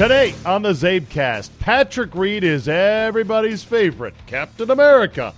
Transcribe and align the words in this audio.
Today 0.00 0.32
on 0.46 0.62
the 0.62 0.70
CzabeCast, 0.70 1.50
Patrick 1.58 2.14
Reed 2.14 2.42
is 2.42 2.68
everybody's 2.68 3.62
favorite, 3.62 4.14
Captain 4.26 4.70
America. 4.70 5.34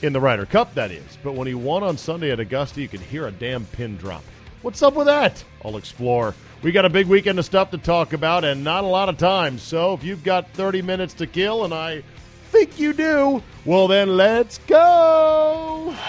In 0.00 0.12
the 0.12 0.20
Ryder 0.20 0.46
Cup, 0.46 0.72
that 0.74 0.92
is. 0.92 1.18
But 1.24 1.32
when 1.32 1.48
he 1.48 1.54
won 1.54 1.82
on 1.82 1.98
Sunday 1.98 2.30
at 2.30 2.38
Augusta, 2.38 2.80
you 2.80 2.86
could 2.86 3.00
hear 3.00 3.26
a 3.26 3.32
damn 3.32 3.64
pin 3.64 3.96
drop. 3.96 4.22
What's 4.62 4.80
up 4.80 4.94
with 4.94 5.08
that? 5.08 5.42
I'll 5.64 5.76
explore. 5.76 6.36
We 6.62 6.70
got 6.70 6.84
a 6.84 6.88
big 6.88 7.08
weekend 7.08 7.40
of 7.40 7.46
stuff 7.46 7.72
to 7.72 7.78
talk 7.78 8.12
about 8.12 8.44
and 8.44 8.62
not 8.62 8.84
a 8.84 8.86
lot 8.86 9.08
of 9.08 9.18
time. 9.18 9.58
So 9.58 9.94
if 9.94 10.04
you've 10.04 10.22
got 10.22 10.50
30 10.50 10.82
minutes 10.82 11.14
to 11.14 11.26
kill, 11.26 11.64
and 11.64 11.74
I 11.74 12.04
think 12.52 12.78
you 12.78 12.92
do, 12.92 13.42
well, 13.64 13.88
then 13.88 14.16
let's 14.16 14.58
go. 14.68 15.90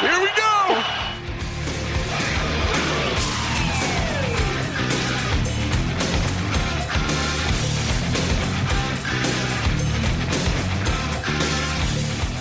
Here 0.00 0.20
we 0.20 0.28
go. 0.36 1.15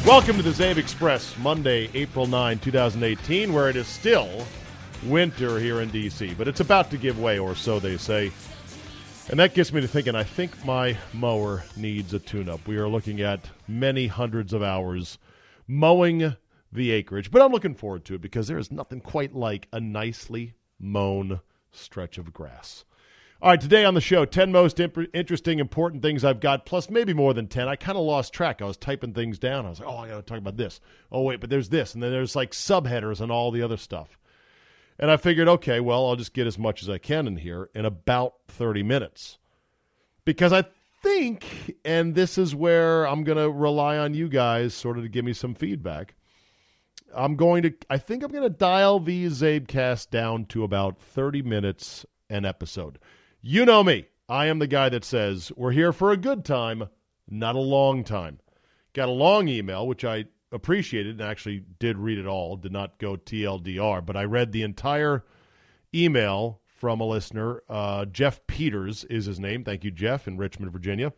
Welcome 0.05 0.37
to 0.37 0.43
the 0.43 0.51
Zave 0.51 0.77
Express, 0.77 1.35
Monday, 1.39 1.89
April 1.95 2.27
9, 2.27 2.59
2018, 2.59 3.51
where 3.51 3.69
it 3.69 3.75
is 3.75 3.87
still 3.87 4.45
winter 5.03 5.59
here 5.59 5.81
in 5.81 5.89
D.C., 5.89 6.35
but 6.37 6.47
it's 6.47 6.59
about 6.59 6.91
to 6.91 6.97
give 6.97 7.19
way, 7.19 7.39
or 7.39 7.55
so 7.55 7.79
they 7.79 7.97
say. 7.97 8.31
And 9.29 9.39
that 9.39 9.55
gets 9.55 9.73
me 9.73 9.81
to 9.81 9.87
thinking 9.87 10.13
I 10.13 10.23
think 10.23 10.63
my 10.63 10.95
mower 11.11 11.63
needs 11.75 12.13
a 12.13 12.19
tune 12.19 12.49
up. 12.49 12.67
We 12.67 12.77
are 12.77 12.87
looking 12.87 13.21
at 13.21 13.49
many 13.67 14.05
hundreds 14.05 14.53
of 14.53 14.61
hours 14.61 15.17
mowing 15.67 16.35
the 16.71 16.91
acreage, 16.91 17.31
but 17.31 17.41
I'm 17.41 17.51
looking 17.51 17.73
forward 17.73 18.05
to 18.05 18.13
it 18.13 18.21
because 18.21 18.47
there 18.47 18.59
is 18.59 18.71
nothing 18.71 19.01
quite 19.01 19.33
like 19.33 19.67
a 19.73 19.79
nicely 19.79 20.53
mown 20.79 21.39
stretch 21.71 22.19
of 22.19 22.31
grass. 22.31 22.85
All 23.41 23.49
right, 23.49 23.59
today 23.59 23.83
on 23.83 23.93
the 23.93 24.01
show, 24.01 24.23
10 24.23 24.51
most 24.53 24.79
imp- 24.79 25.13
interesting, 25.13 25.59
important 25.59 26.01
things 26.01 26.23
I've 26.23 26.39
got, 26.39 26.65
plus 26.65 26.89
maybe 26.89 27.13
more 27.13 27.33
than 27.33 27.47
10. 27.47 27.67
I 27.67 27.75
kind 27.75 27.97
of 27.97 28.05
lost 28.05 28.33
track. 28.33 28.61
I 28.61 28.65
was 28.65 28.77
typing 28.77 29.13
things 29.13 29.37
down. 29.37 29.65
I 29.65 29.69
was 29.69 29.81
like, 29.81 29.89
oh, 29.89 29.97
I 29.97 30.07
got 30.07 30.15
to 30.15 30.21
talk 30.21 30.37
about 30.37 30.55
this. 30.55 30.79
Oh, 31.11 31.21
wait, 31.21 31.41
but 31.41 31.49
there's 31.49 31.67
this. 31.67 31.93
And 31.93 32.01
then 32.01 32.11
there's 32.11 32.35
like 32.35 32.51
subheaders 32.51 33.19
and 33.19 33.33
all 33.33 33.51
the 33.51 33.61
other 33.61 33.75
stuff. 33.75 34.17
And 34.97 35.11
I 35.11 35.17
figured, 35.17 35.49
okay, 35.49 35.81
well, 35.81 36.07
I'll 36.07 36.15
just 36.15 36.33
get 36.33 36.47
as 36.47 36.57
much 36.57 36.81
as 36.81 36.89
I 36.89 36.97
can 36.97 37.27
in 37.27 37.35
here 37.35 37.69
in 37.75 37.83
about 37.83 38.35
30 38.47 38.83
minutes. 38.83 39.37
Because 40.23 40.53
I 40.53 40.63
think, 41.03 41.75
and 41.83 42.15
this 42.15 42.37
is 42.37 42.55
where 42.55 43.05
I'm 43.05 43.25
going 43.25 43.37
to 43.37 43.51
rely 43.51 43.97
on 43.97 44.13
you 44.13 44.29
guys 44.29 44.73
sort 44.73 44.97
of 44.97 45.03
to 45.03 45.09
give 45.09 45.25
me 45.25 45.33
some 45.33 45.55
feedback. 45.55 46.15
I'm 47.13 47.35
going 47.35 47.63
to, 47.63 47.73
I 47.89 47.97
think 47.97 48.23
I'm 48.23 48.31
going 48.31 48.43
to 48.43 48.49
dial 48.49 49.01
these 49.01 49.41
CzabeCast 49.41 50.09
down 50.09 50.45
to 50.45 50.63
about 50.63 50.99
30 50.99 51.41
minutes 51.41 52.05
an 52.29 52.45
episode. 52.45 52.97
You 53.47 53.63
know 53.63 53.83
me. 53.83 54.07
I 54.27 54.47
am 54.47 54.57
the 54.57 54.65
guy 54.65 54.89
that 54.89 55.05
says 55.05 55.51
we're 55.55 55.69
here 55.69 55.93
for 55.93 56.11
a 56.11 56.17
good 56.17 56.43
time, 56.43 56.89
not 57.29 57.53
a 57.53 57.59
long 57.59 58.03
time. 58.03 58.39
Got 58.93 59.07
a 59.07 59.11
long 59.11 59.47
email, 59.47 59.87
which 59.87 60.03
I 60.03 60.25
appreciated 60.51 61.19
and 61.19 61.29
actually 61.29 61.63
did 61.77 61.99
read 61.99 62.17
it 62.17 62.25
all, 62.25 62.57
did 62.57 62.71
not 62.71 62.97
go 62.97 63.15
TLDR, 63.15 64.03
but 64.03 64.17
I 64.17 64.23
read 64.23 64.51
the 64.51 64.63
entire 64.63 65.25
email 65.93 66.59
from 66.65 66.99
a 66.99 67.05
listener. 67.05 67.61
Uh, 67.69 68.05
Jeff 68.05 68.47
Peters 68.47 69.03
is 69.03 69.25
his 69.25 69.39
name. 69.39 69.63
Thank 69.63 69.83
you, 69.83 69.91
Jeff, 69.91 70.27
in 70.27 70.37
Richmond, 70.37 70.71
Virginia, 70.71 71.13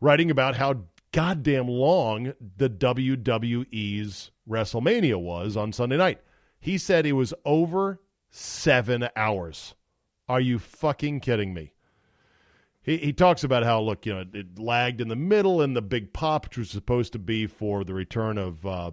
writing 0.00 0.30
about 0.30 0.56
how 0.56 0.84
goddamn 1.12 1.68
long 1.68 2.32
the 2.56 2.70
WWE's 2.70 4.30
WrestleMania 4.48 5.20
was 5.20 5.58
on 5.58 5.74
Sunday 5.74 5.98
night. 5.98 6.22
He 6.58 6.78
said 6.78 7.04
it 7.04 7.12
was 7.12 7.34
over 7.44 8.00
seven 8.30 9.10
hours. 9.14 9.74
Are 10.28 10.40
you 10.40 10.58
fucking 10.58 11.20
kidding 11.20 11.52
me? 11.52 11.72
He, 12.82 12.96
he 12.96 13.12
talks 13.12 13.44
about 13.44 13.62
how, 13.62 13.80
look, 13.80 14.06
you 14.06 14.14
know, 14.14 14.24
it 14.32 14.58
lagged 14.58 15.00
in 15.00 15.08
the 15.08 15.16
middle 15.16 15.60
and 15.60 15.76
the 15.76 15.82
big 15.82 16.12
pop, 16.12 16.46
which 16.46 16.58
was 16.58 16.70
supposed 16.70 17.12
to 17.12 17.18
be 17.18 17.46
for 17.46 17.84
the 17.84 17.94
return 17.94 18.38
of 18.38 18.66
uh, 18.66 18.90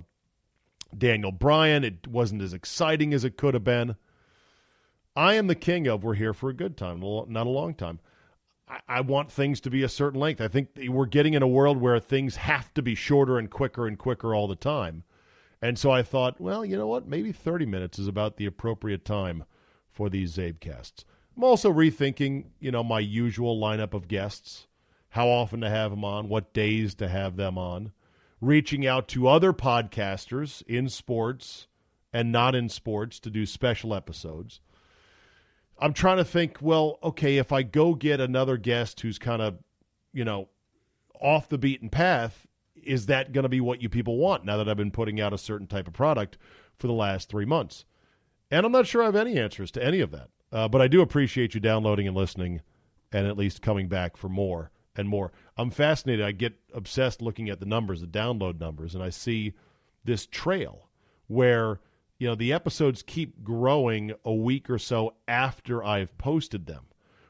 Daniel 0.95 1.31
Bryan. 1.31 1.83
It 1.83 2.07
wasn't 2.07 2.41
as 2.41 2.53
exciting 2.53 3.13
as 3.13 3.23
it 3.23 3.37
could 3.37 3.53
have 3.53 3.63
been. 3.63 3.95
I 5.15 5.33
am 5.33 5.47
the 5.47 5.55
king 5.55 5.87
of 5.87 6.03
we're 6.03 6.13
here 6.13 6.33
for 6.33 6.49
a 6.49 6.53
good 6.53 6.77
time, 6.77 6.99
not 6.99 7.47
a 7.47 7.49
long 7.49 7.73
time. 7.73 7.99
I, 8.67 8.79
I 8.87 9.01
want 9.01 9.31
things 9.31 9.59
to 9.61 9.69
be 9.69 9.83
a 9.83 9.89
certain 9.89 10.19
length. 10.19 10.39
I 10.39 10.47
think 10.47 10.69
we're 10.87 11.07
getting 11.07 11.33
in 11.33 11.41
a 11.41 11.47
world 11.47 11.77
where 11.77 11.99
things 11.99 12.35
have 12.35 12.73
to 12.75 12.81
be 12.81 12.95
shorter 12.95 13.39
and 13.39 13.49
quicker 13.49 13.87
and 13.87 13.97
quicker 13.97 14.35
all 14.35 14.47
the 14.47 14.55
time. 14.55 15.03
And 15.61 15.77
so 15.77 15.91
I 15.91 16.03
thought, 16.03 16.39
well, 16.39 16.63
you 16.63 16.77
know 16.77 16.87
what? 16.87 17.07
Maybe 17.07 17.31
30 17.31 17.65
minutes 17.65 17.99
is 17.99 18.07
about 18.07 18.37
the 18.37 18.45
appropriate 18.45 19.03
time 19.03 19.43
for 19.91 20.09
these 20.09 20.37
CzabeCasts. 20.37 21.03
I'm 21.39 21.45
also 21.45 21.71
rethinking, 21.71 22.47
you 22.59 22.69
know, 22.69 22.83
my 22.83 22.99
usual 22.99 23.57
lineup 23.57 23.93
of 23.93 24.09
guests, 24.09 24.67
how 25.11 25.29
often 25.29 25.61
to 25.61 25.69
have 25.69 25.89
them 25.89 26.03
on, 26.03 26.27
what 26.27 26.51
days 26.51 26.95
to 26.95 27.07
have 27.07 27.37
them 27.37 27.57
on, 27.57 27.93
reaching 28.41 28.85
out 28.85 29.07
to 29.07 29.29
other 29.29 29.53
podcasters 29.53 30.61
in 30.63 30.89
sports 30.89 31.67
and 32.11 32.33
not 32.33 32.55
in 32.55 32.67
sports 32.67 33.21
to 33.21 33.29
do 33.29 33.45
special 33.45 33.95
episodes. 33.95 34.59
I'm 35.79 35.93
trying 35.93 36.17
to 36.17 36.25
think, 36.25 36.57
well, 36.59 36.99
okay, 37.01 37.37
if 37.37 37.53
I 37.53 37.63
go 37.63 37.95
get 37.95 38.19
another 38.19 38.57
guest 38.57 38.99
who's 38.99 39.17
kind 39.17 39.41
of, 39.41 39.59
you 40.11 40.25
know, 40.25 40.49
off 41.21 41.47
the 41.47 41.57
beaten 41.57 41.87
path, 41.87 42.47
is 42.75 43.05
that 43.05 43.31
going 43.31 43.43
to 43.43 43.49
be 43.49 43.61
what 43.61 43.81
you 43.81 43.87
people 43.87 44.17
want 44.17 44.43
now 44.43 44.57
that 44.57 44.67
I've 44.67 44.75
been 44.75 44.91
putting 44.91 45.21
out 45.21 45.31
a 45.31 45.37
certain 45.37 45.67
type 45.67 45.87
of 45.87 45.93
product 45.93 46.37
for 46.75 46.87
the 46.87 46.93
last 46.93 47.29
three 47.29 47.45
months? 47.45 47.85
And 48.51 48.65
I'm 48.65 48.73
not 48.73 48.87
sure 48.87 49.01
I 49.01 49.05
have 49.05 49.15
any 49.15 49.39
answers 49.39 49.71
to 49.71 49.81
any 49.81 50.01
of 50.01 50.11
that. 50.11 50.27
Uh, 50.51 50.67
but 50.67 50.81
I 50.81 50.87
do 50.87 51.01
appreciate 51.01 51.53
you 51.53 51.59
downloading 51.59 52.07
and 52.07 52.15
listening 52.15 52.61
and 53.11 53.27
at 53.27 53.37
least 53.37 53.61
coming 53.61 53.87
back 53.87 54.17
for 54.17 54.29
more 54.29 54.71
and 54.95 55.07
more. 55.07 55.31
I'm 55.57 55.71
fascinated. 55.71 56.25
I 56.25 56.31
get 56.31 56.59
obsessed 56.73 57.21
looking 57.21 57.49
at 57.49 57.59
the 57.59 57.65
numbers, 57.65 58.01
the 58.01 58.07
download 58.07 58.59
numbers, 58.59 58.95
and 58.95 59.03
I 59.03 59.09
see 59.09 59.53
this 60.03 60.25
trail 60.25 60.89
where 61.27 61.79
you 62.17 62.27
know 62.27 62.35
the 62.35 62.53
episodes 62.53 63.03
keep 63.03 63.43
growing 63.43 64.13
a 64.25 64.33
week 64.33 64.69
or 64.69 64.77
so 64.77 65.13
after 65.27 65.83
I've 65.83 66.17
posted 66.17 66.65
them, 66.65 66.85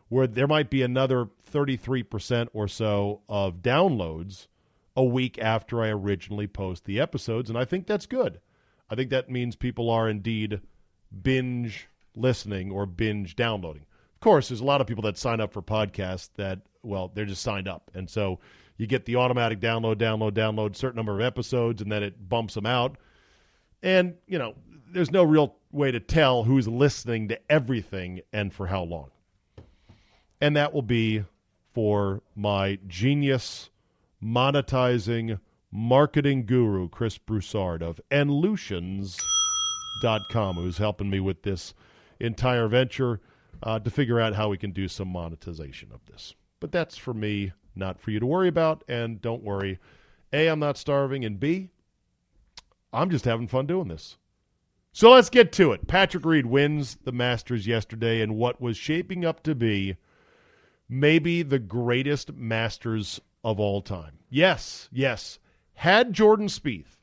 where 0.07 0.28
there 0.28 0.47
might 0.47 0.69
be 0.69 0.81
another 0.81 1.30
33% 1.51 2.47
or 2.53 2.68
so 2.68 3.22
of 3.30 3.62
downloads 3.62 4.47
a 4.96 5.03
week 5.03 5.38
after 5.40 5.81
I 5.81 5.90
originally 5.90 6.47
post 6.47 6.86
the 6.86 7.00
episodes, 7.00 7.50
and 7.50 7.57
I 7.57 7.66
think 7.66 7.86
that's 7.86 8.06
good. 8.06 8.40
I 8.90 8.96
think 8.96 9.12
that 9.12 9.30
means 9.30 9.56
people 9.56 9.90
are 9.90 10.09
indeed 10.09 10.62
binge 11.22 11.88
listening 12.16 12.72
or 12.72 12.86
binge 12.86 13.36
downloading. 13.36 13.86
Of 14.16 14.20
course, 14.22 14.50
there's 14.50 14.59
a 14.59 14.66
lot 14.66 14.81
of 14.81 14.88
people 14.88 15.03
that 15.03 15.18
sign 15.18 15.40
up 15.40 15.53
for 15.53 15.62
podcasts 15.62 16.30
that, 16.36 16.59
well, 16.84 17.12
they're 17.14 17.25
just 17.25 17.42
signed 17.42 17.68
up. 17.68 17.90
And 17.94 18.09
so 18.09 18.40
you 18.78 18.88
get 18.88 19.06
the 19.06 19.16
automatic 19.18 19.59
download, 19.59 19.96
download, 19.96 20.31
download, 20.31 20.75
certain 20.75 20.98
number 20.98 21.14
of 21.14 21.22
episodes, 21.22 21.81
and 21.81 21.92
then 21.92 22.03
it 22.03 22.30
bumps 22.30 22.53
them 22.53 22.66
out. 22.66 22.98
And, 23.81 24.16
you 24.28 24.38
know, 24.38 24.56
there's 24.92 25.12
no 25.12 25.24
real 25.24 25.56
way 25.72 25.92
to 25.92 26.00
tell 26.00 26.44
who's 26.44 26.68
listening 26.68 27.28
to 27.30 27.40
everything 27.52 28.22
and 28.34 28.53
for 28.53 28.68
how 28.68 28.84
long. 28.84 29.12
And 30.42 30.56
that 30.56 30.74
will 30.74 30.81
be 30.81 31.24
for 31.74 32.22
my 32.36 32.80
genius 32.88 33.69
monetizing 34.24 35.40
marketing 35.72 36.46
guru, 36.46 36.90
Chris 36.90 37.18
Broussard 37.18 37.81
of 37.81 38.02
Enlutions.com, 38.12 39.16
who's 40.56 40.78
helping 40.78 41.09
me 41.09 41.19
with 41.19 41.44
this 41.44 41.74
entire 42.19 42.68
venture 42.68 43.19
uh, 43.63 43.80
to 43.80 43.90
figure 43.90 44.19
out 44.19 44.35
how 44.35 44.50
we 44.50 44.57
can 44.57 44.72
do 44.72 44.88
some 44.88 45.07
monetization 45.07 45.90
of 45.94 46.06
this. 46.06 46.35
But 46.59 46.72
that's 46.72 46.97
for 46.97 47.13
me, 47.13 47.53
not 47.75 48.00
for 48.02 48.12
you 48.12 48.19
to 48.19 48.25
worry 48.25 48.47
about. 48.47 48.84
And 48.88 49.22
don't 49.22 49.44
worry, 49.44 49.80
A, 50.34 50.47
I'm 50.47 50.59
not 50.59 50.78
starving, 50.78 51.25
and 51.25 51.40
B, 51.40 51.69
I'm 52.91 53.09
just 53.09 53.25
having 53.25 53.47
fun 53.47 53.68
doing 53.68 53.88
this. 53.88 54.18
So 54.91 55.12
let's 55.12 55.30
get 55.30 55.52
to 55.53 55.72
it. 55.72 55.88
Patrick 55.88 56.25
Reed 56.25 56.47
wins 56.47 56.97
the 57.04 57.12
Masters 57.12 57.68
yesterday 57.68 58.22
in 58.22 58.36
what 58.36 58.60
was 58.60 58.75
shaping 58.75 59.24
up 59.24 59.44
to 59.44 59.54
be 59.54 59.98
maybe 60.89 61.44
the 61.44 61.60
greatest 61.60 62.33
Masters 62.33 63.22
of 63.44 63.60
all 63.60 63.81
time. 63.81 64.19
Yes, 64.30 64.89
yes. 64.92 65.39
Had 65.74 66.13
Jordan 66.13 66.48
Spieth 66.48 66.98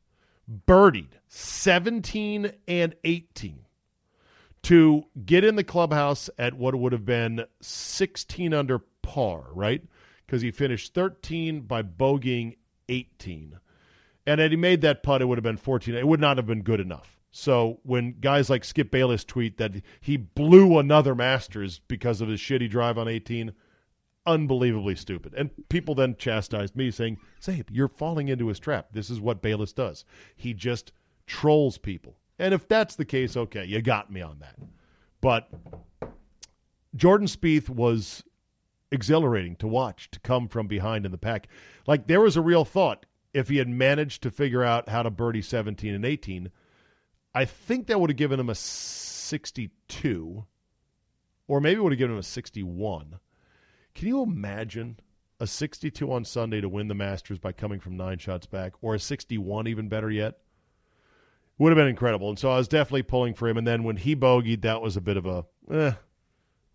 birdied 0.67 1.13
17 1.29 2.53
and 2.69 2.95
18 3.05 3.66
to 4.67 5.05
get 5.25 5.45
in 5.45 5.55
the 5.55 5.63
clubhouse 5.63 6.29
at 6.39 6.55
what 6.55 6.75
would 6.75 6.91
have 6.91 7.05
been 7.05 7.45
16 7.61 8.53
under 8.53 8.81
par, 9.01 9.45
right? 9.53 9.81
Because 10.27 10.43
he 10.43 10.51
finished 10.51 10.93
13 10.93 11.61
by 11.61 11.85
bogeying 11.85 12.57
18. 12.89 13.61
And 14.27 14.41
had 14.41 14.51
he 14.51 14.57
made 14.57 14.81
that 14.81 15.05
putt, 15.05 15.23
it 15.23 15.27
would 15.27 15.39
have 15.39 15.45
been 15.45 15.57
14. 15.57 15.95
It 15.95 16.09
would 16.09 16.19
not 16.19 16.37
have 16.37 16.49
been 16.49 16.63
good 16.63 16.81
enough. 16.81 17.17
So 17.31 17.79
when 17.85 18.17
guys 18.19 18.51
like 18.51 18.65
Skip 18.65 18.91
Bayless 18.91 19.23
tweet 19.23 19.59
that 19.59 19.83
he 20.01 20.17
blew 20.17 20.81
another 20.81 21.15
Masters 21.15 21.81
because 21.87 22.21
of 22.21 22.29
his 22.29 22.41
shitty 22.41 22.69
drive 22.69 22.99
on 22.99 23.07
18, 23.07 23.53
unbelievably 24.27 24.97
stupid. 24.97 25.33
And 25.37 25.51
people 25.69 25.95
then 25.95 26.17
chastised 26.19 26.75
me 26.75 26.91
saying, 26.91 27.19
Czabe, 27.41 27.69
you're 27.71 27.87
falling 27.87 28.27
into 28.27 28.49
his 28.49 28.59
trap. 28.59 28.89
This 28.91 29.11
is 29.11 29.21
what 29.21 29.43
Bayless 29.43 29.73
does. 29.73 30.05
He 30.35 30.55
just 30.55 30.91
trolls 31.25 31.79
people. 31.79 32.17
And 32.39 32.53
if 32.53 32.69
that's 32.69 32.97
the 32.97 33.05
case, 33.05 33.37
okay, 33.37 33.65
you 33.65 33.81
got 33.83 34.13
me 34.13 34.21
on 34.21 34.41
that. 34.41 34.57
But 35.21 35.51
Jordan 36.95 37.27
Spieth 37.27 37.69
was 37.69 38.23
exhilarating 38.91 39.57
to 39.57 39.67
watch 39.67 40.11
to 40.13 40.21
come 40.21 40.49
from 40.49 40.67
behind 40.67 41.05
in 41.07 41.13
the 41.13 41.19
pack. 41.19 41.49
Like 41.87 42.07
there 42.07 42.21
was 42.21 42.37
a 42.37 42.43
real 42.43 42.65
thought 42.65 43.07
if 43.35 43.49
he 43.49 43.57
had 43.59 43.69
managed 43.69 44.23
to 44.23 44.31
figure 44.31 44.63
out 44.65 44.89
how 44.89 45.03
to 45.03 45.11
birdie 45.11 45.43
17 45.43 45.95
and 45.95 46.05
18, 46.05 46.51
I 47.35 47.45
think 47.45 47.87
that 47.87 48.01
would 48.01 48.11
have 48.11 48.17
given 48.17 48.41
him 48.41 48.49
a 48.49 48.55
62 48.55 50.47
or 51.49 51.61
maybe 51.61 51.81
would 51.81 51.93
have 51.93 51.99
given 51.99 52.15
him 52.15 52.21
a 52.21 52.25
61. 52.25 53.19
Can 53.95 54.09
you 54.09 54.23
imagine 54.23 54.99
a 55.39 55.47
62 55.47 56.11
on 56.11 56.25
Sunday 56.25 56.61
to 56.61 56.69
win 56.69 56.89
the 56.89 56.95
Masters 56.95 57.39
by 57.39 57.53
coming 57.53 57.79
from 57.79 57.97
9 57.97 58.19
shots 58.19 58.47
back 58.47 58.73
or 58.81 58.95
a 58.95 58.99
61 58.99 59.67
even 59.67 59.89
better 59.89 60.11
yet? 60.11 60.39
Would 61.59 61.71
have 61.71 61.77
been 61.77 61.89
incredible. 61.89 62.29
And 62.29 62.39
so 62.39 62.51
I 62.51 62.59
was 62.59 62.69
definitely 62.69 63.03
pulling 63.03 63.35
for 63.35 63.49
him 63.49 63.57
and 63.57 63.67
then 63.67 63.85
when 63.85 63.97
he 63.97 64.15
bogeyed 64.15 64.63
that 64.63 64.83
was 64.83 64.97
a 64.97 65.01
bit 65.01 65.17
of 65.17 65.27
a 65.27 65.45
eh, 65.71 65.93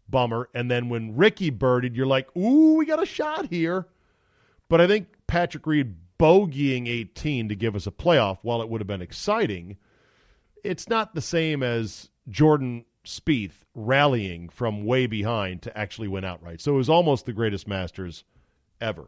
bummer. 0.09 0.49
And 0.53 0.69
then 0.69 0.89
when 0.89 1.15
Rickie 1.15 1.51
birdied, 1.51 1.95
you're 1.95 2.05
like, 2.05 2.35
ooh, 2.35 2.75
we 2.75 2.85
got 2.85 3.01
a 3.01 3.05
shot 3.05 3.49
here. 3.49 3.87
But 4.69 4.81
I 4.81 4.87
think 4.87 5.07
Patrick 5.27 5.65
Reed 5.67 5.95
bogeying 6.19 6.87
18 6.87 7.49
to 7.49 7.55
give 7.55 7.75
us 7.75 7.87
a 7.87 7.91
playoff, 7.91 8.39
while 8.43 8.61
it 8.61 8.69
would 8.69 8.79
have 8.79 8.87
been 8.87 9.01
exciting, 9.01 9.77
it's 10.63 10.87
not 10.87 11.15
the 11.15 11.21
same 11.21 11.63
as 11.63 12.09
Jordan 12.29 12.85
Spieth 13.03 13.63
rallying 13.73 14.49
from 14.49 14.85
way 14.85 15.07
behind 15.07 15.63
to 15.63 15.75
actually 15.75 16.07
win 16.07 16.23
outright. 16.23 16.61
So 16.61 16.73
it 16.73 16.77
was 16.77 16.89
almost 16.89 17.25
the 17.25 17.33
greatest 17.33 17.67
Masters 17.67 18.23
ever. 18.79 19.07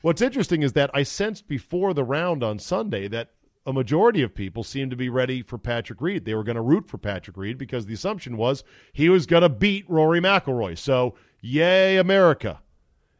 What's 0.00 0.22
interesting 0.22 0.62
is 0.62 0.72
that 0.72 0.90
I 0.94 1.02
sensed 1.02 1.46
before 1.48 1.92
the 1.92 2.04
round 2.04 2.42
on 2.42 2.58
Sunday 2.58 3.08
that 3.08 3.33
a 3.66 3.72
majority 3.72 4.22
of 4.22 4.34
people 4.34 4.62
seemed 4.62 4.90
to 4.90 4.96
be 4.96 5.08
ready 5.08 5.42
for 5.42 5.56
Patrick 5.56 6.00
Reed. 6.00 6.24
They 6.24 6.34
were 6.34 6.44
going 6.44 6.56
to 6.56 6.62
root 6.62 6.86
for 6.86 6.98
Patrick 6.98 7.36
Reed 7.36 7.56
because 7.56 7.86
the 7.86 7.94
assumption 7.94 8.36
was 8.36 8.62
he 8.92 9.08
was 9.08 9.26
going 9.26 9.42
to 9.42 9.48
beat 9.48 9.88
Rory 9.88 10.20
McIlroy. 10.20 10.76
So, 10.76 11.14
yay, 11.40 11.96
America. 11.96 12.60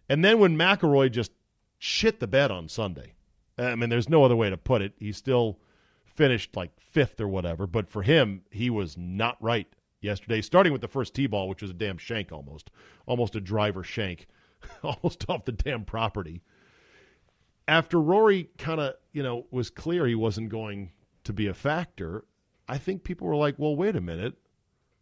And 0.08 0.24
then 0.24 0.38
when 0.38 0.56
McIlroy 0.56 1.10
just 1.10 1.32
shit 1.78 2.20
the 2.20 2.26
bed 2.26 2.50
on 2.50 2.68
Sunday, 2.68 3.14
I 3.56 3.74
mean, 3.74 3.88
there's 3.88 4.08
no 4.08 4.24
other 4.24 4.36
way 4.36 4.50
to 4.50 4.56
put 4.56 4.82
it. 4.82 4.92
He 4.98 5.12
still 5.12 5.58
finished 6.04 6.54
like 6.56 6.70
fifth 6.78 7.20
or 7.20 7.28
whatever, 7.28 7.66
but 7.66 7.88
for 7.88 8.02
him, 8.02 8.42
he 8.50 8.68
was 8.68 8.98
not 8.98 9.42
right 9.42 9.66
yesterday, 10.00 10.42
starting 10.42 10.72
with 10.72 10.82
the 10.82 10.88
first 10.88 11.14
tee 11.14 11.26
ball, 11.26 11.48
which 11.48 11.62
was 11.62 11.70
a 11.70 11.74
damn 11.74 11.96
shank 11.96 12.30
almost, 12.32 12.70
almost 13.06 13.34
a 13.34 13.40
driver 13.40 13.82
shank, 13.82 14.26
almost 14.82 15.24
off 15.28 15.46
the 15.46 15.52
damn 15.52 15.84
property 15.84 16.42
after 17.66 18.00
Rory 18.00 18.50
kind 18.58 18.80
of, 18.80 18.94
you 19.12 19.22
know, 19.22 19.46
was 19.50 19.70
clear 19.70 20.06
he 20.06 20.14
wasn't 20.14 20.48
going 20.50 20.90
to 21.24 21.32
be 21.32 21.46
a 21.46 21.54
factor, 21.54 22.24
I 22.68 22.78
think 22.78 23.04
people 23.04 23.26
were 23.26 23.36
like, 23.36 23.58
"Well, 23.58 23.76
wait 23.76 23.96
a 23.96 24.00
minute. 24.00 24.34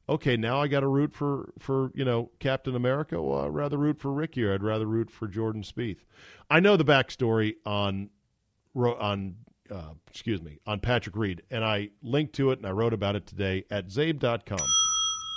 Okay, 0.08 0.36
now 0.36 0.60
I 0.60 0.68
got 0.68 0.80
to 0.80 0.88
root 0.88 1.14
for 1.14 1.52
for 1.58 1.92
you 1.94 2.04
know 2.04 2.30
Captain 2.38 2.74
America. 2.74 3.22
Well, 3.22 3.44
I'd 3.44 3.54
rather 3.54 3.78
root 3.78 4.00
for 4.00 4.12
Rickie 4.12 4.44
or 4.44 4.52
I'd 4.52 4.62
rather 4.62 4.86
root 4.86 5.10
for 5.10 5.28
Jordan 5.28 5.62
Spieth. 5.62 6.04
I 6.50 6.60
know 6.60 6.76
the 6.76 6.84
backstory 6.84 7.54
on 7.64 8.10
on 8.76 9.36
uh, 9.70 9.92
excuse 10.08 10.42
me 10.42 10.58
on 10.66 10.80
Patrick 10.80 11.16
Reed, 11.16 11.42
and 11.50 11.64
I 11.64 11.90
linked 12.02 12.34
to 12.34 12.50
it 12.50 12.58
and 12.58 12.66
I 12.66 12.72
wrote 12.72 12.92
about 12.92 13.16
it 13.16 13.26
today 13.26 13.64
at 13.70 13.88
Czabe.com. 13.88 14.66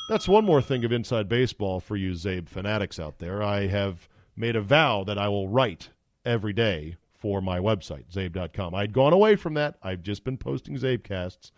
That's 0.09 0.27
one 0.27 0.45
more 0.45 0.61
thing 0.61 0.83
of 0.83 0.91
inside 0.91 1.29
baseball 1.29 1.79
for 1.79 1.95
you 1.95 2.11
Czabe 2.11 2.49
fanatics 2.49 2.99
out 2.99 3.19
there. 3.19 3.41
I 3.41 3.67
have 3.67 4.07
made 4.35 4.55
a 4.55 4.61
vow 4.61 5.03
that 5.03 5.17
I 5.17 5.29
will 5.29 5.47
write 5.47 5.89
every 6.25 6.53
day 6.53 6.97
for 7.25 7.41
my 7.41 7.57
website, 7.57 8.05
czabe.com. 8.13 8.75
I'd 8.75 8.93
gone 8.93 9.11
away 9.11 9.35
from 9.35 9.55
that. 9.55 9.79
I've 9.81 10.03
just 10.03 10.23
been 10.23 10.37
posting 10.37 10.77
CzabeCasts, 10.77 11.49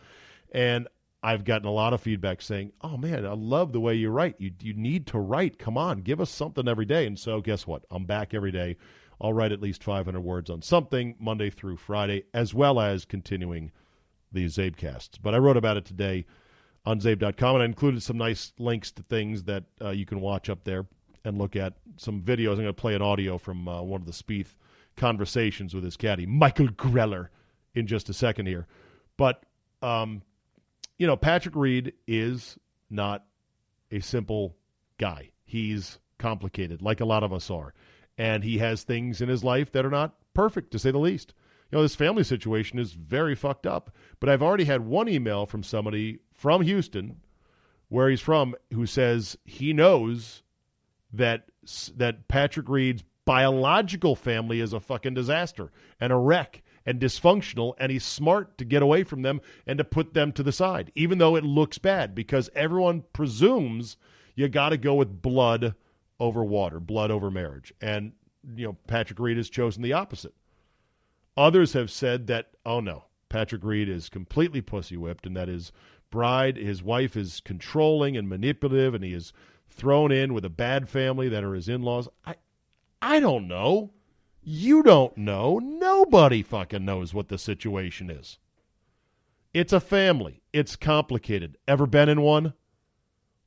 and 0.53 0.87
I've 1.21 1.43
gotten 1.43 1.67
a 1.67 1.73
lot 1.73 1.91
of 1.91 1.99
feedback 1.99 2.41
saying, 2.41 2.71
"Oh 2.79 2.95
man, 2.95 3.25
I 3.25 3.33
love 3.33 3.73
the 3.73 3.81
way 3.81 3.93
you 3.93 4.09
write. 4.09 4.35
You 4.39 4.53
you 4.61 4.73
need 4.73 5.07
to 5.07 5.19
write. 5.19 5.59
Come 5.59 5.77
on, 5.77 6.03
give 6.03 6.21
us 6.21 6.29
something 6.29 6.69
every 6.69 6.85
day." 6.85 7.05
And 7.05 7.19
so, 7.19 7.41
guess 7.41 7.67
what? 7.67 7.83
I'm 7.91 8.05
back 8.05 8.33
every 8.33 8.53
day. 8.53 8.77
I'll 9.19 9.33
write 9.33 9.51
at 9.51 9.59
least 9.59 9.83
500 9.83 10.21
words 10.21 10.49
on 10.49 10.61
something 10.61 11.17
Monday 11.19 11.49
through 11.49 11.75
Friday, 11.75 12.23
as 12.33 12.53
well 12.53 12.79
as 12.79 13.03
continuing 13.03 13.73
these 14.31 14.55
CzabeCasts. 14.55 15.19
But 15.21 15.35
I 15.35 15.37
wrote 15.39 15.57
about 15.57 15.75
it 15.75 15.83
today 15.83 16.25
on 16.85 17.01
Czabe.com, 17.01 17.55
and 17.55 17.63
I 17.63 17.65
included 17.65 18.03
some 18.03 18.17
nice 18.17 18.53
links 18.57 18.89
to 18.93 19.03
things 19.03 19.43
that 19.43 19.65
uh, 19.81 19.89
you 19.89 20.05
can 20.05 20.21
watch 20.21 20.49
up 20.49 20.63
there 20.63 20.87
and 21.25 21.37
look 21.37 21.57
at. 21.57 21.73
Some 21.97 22.21
videos. 22.21 22.51
I'm 22.51 22.59
going 22.59 22.67
to 22.67 22.73
play 22.73 22.95
an 22.95 23.01
audio 23.01 23.37
from 23.37 23.67
uh, 23.67 23.81
one 23.81 23.99
of 23.99 24.07
the 24.07 24.13
Spieth 24.13 24.55
conversations 24.97 25.73
with 25.73 25.83
his 25.83 25.95
caddy, 25.95 26.25
Michael 26.25 26.67
Greller, 26.67 27.29
in 27.73 27.87
just 27.87 28.09
a 28.09 28.13
second 28.13 28.47
here. 28.47 28.67
But, 29.15 29.43
um, 29.81 30.21
you 30.97 31.07
know, 31.07 31.15
Patrick 31.15 31.55
Reed 31.55 31.93
is 32.07 32.57
not 32.89 33.25
a 33.91 33.99
simple 33.99 34.55
guy. 34.97 35.31
He's 35.45 35.99
complicated, 36.17 36.81
like 36.81 36.99
a 36.99 37.05
lot 37.05 37.23
of 37.23 37.31
us 37.31 37.49
are. 37.49 37.73
And 38.17 38.43
he 38.43 38.57
has 38.57 38.83
things 38.83 39.21
in 39.21 39.29
his 39.29 39.43
life 39.43 39.71
that 39.71 39.85
are 39.85 39.91
not 39.91 40.15
perfect, 40.33 40.71
to 40.71 40.79
say 40.79 40.91
the 40.91 40.97
least. 40.97 41.33
You 41.71 41.77
know, 41.77 41.81
this 41.83 41.95
family 41.95 42.23
situation 42.23 42.79
is 42.79 42.93
very 42.93 43.35
fucked 43.35 43.67
up. 43.67 43.95
But 44.19 44.29
I've 44.29 44.41
already 44.41 44.63
had 44.63 44.81
one 44.81 45.07
email 45.07 45.45
from 45.45 45.63
somebody 45.63 46.19
from 46.33 46.61
Houston, 46.61 47.21
where 47.89 48.09
he's 48.09 48.21
from, 48.21 48.55
who 48.73 48.85
says 48.85 49.37
he 49.45 49.71
knows 49.73 50.41
that 51.13 51.45
that 51.95 52.27
Patrick 52.27 52.69
Reed's 52.69 53.03
biological 53.27 54.15
family 54.15 54.61
is 54.61 54.71
a 54.71 54.79
fucking 54.79 55.13
disaster 55.13 55.69
and 55.99 56.13
a 56.13 56.15
wreck 56.15 56.63
and 56.85 57.01
dysfunctional, 57.01 57.73
and 57.77 57.91
he's 57.91 58.05
smart 58.05 58.57
to 58.57 58.63
get 58.63 58.81
away 58.81 59.03
from 59.03 59.21
them 59.21 59.41
and 59.67 59.77
to 59.77 59.83
put 59.83 60.13
them 60.13 60.31
to 60.31 60.41
the 60.41 60.53
side, 60.53 60.93
even 60.95 61.17
though 61.17 61.35
it 61.35 61.43
looks 61.43 61.77
bad, 61.77 62.15
because 62.15 62.49
everyone 62.55 63.03
presumes 63.11 63.97
you 64.35 64.47
got 64.47 64.69
to 64.69 64.77
go 64.77 64.95
with 64.95 65.21
blood 65.21 65.75
over 66.21 66.41
water, 66.41 66.79
blood 66.79 67.11
over 67.11 67.29
marriage. 67.29 67.73
And, 67.81 68.13
you 68.55 68.67
know, 68.67 68.77
Patrick 68.87 69.19
Reed 69.19 69.35
has 69.35 69.49
chosen 69.49 69.83
the 69.83 69.91
opposite. 69.91 70.33
Others 71.35 71.73
have 71.73 71.91
said 71.91 72.27
that, 72.27 72.51
oh 72.65 72.79
no, 72.79 73.03
Patrick 73.27 73.65
Reed 73.65 73.89
is 73.89 74.07
completely 74.07 74.61
pussy 74.61 74.95
whipped 74.95 75.27
and 75.27 75.35
that 75.35 75.49
his 75.49 75.73
bride, 76.09 76.55
his 76.55 76.81
wife, 76.81 77.17
is 77.17 77.41
controlling 77.41 78.15
and 78.15 78.29
manipulative 78.29 78.95
and 78.95 79.03
he 79.03 79.13
is 79.13 79.33
thrown 79.69 80.13
in 80.13 80.33
with 80.33 80.45
a 80.45 80.49
bad 80.49 80.87
family 80.87 81.27
that 81.27 81.43
are 81.43 81.53
his 81.53 81.67
in 81.67 81.81
laws. 81.81 82.07
I, 82.25 82.35
I 83.01 83.19
don't 83.19 83.47
know. 83.47 83.91
You 84.41 84.81
don't 84.83 85.17
know. 85.17 85.59
Nobody 85.59 86.41
fucking 86.41 86.85
knows 86.85 87.13
what 87.13 87.27
the 87.27 87.37
situation 87.37 88.09
is. 88.09 88.39
It's 89.53 89.73
a 89.73 89.79
family. 89.79 90.41
It's 90.53 90.75
complicated. 90.75 91.57
Ever 91.67 91.85
been 91.85 92.09
in 92.09 92.21
one? 92.21 92.53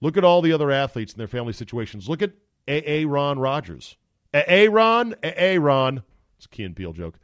Look 0.00 0.16
at 0.16 0.24
all 0.24 0.42
the 0.42 0.52
other 0.52 0.70
athletes 0.70 1.12
and 1.12 1.20
their 1.20 1.28
family 1.28 1.52
situations. 1.52 2.08
Look 2.08 2.22
at 2.22 2.32
A.A. 2.68 3.04
Ron 3.04 3.38
Rodgers. 3.38 3.96
A.A. 4.32 4.68
Ron? 4.68 5.14
A.A. 5.22 5.58
Ron. 5.58 6.02
It's 6.36 6.46
a 6.46 6.48
Key 6.48 6.64
and 6.64 6.76
Peele 6.76 6.92
joke. 6.92 7.18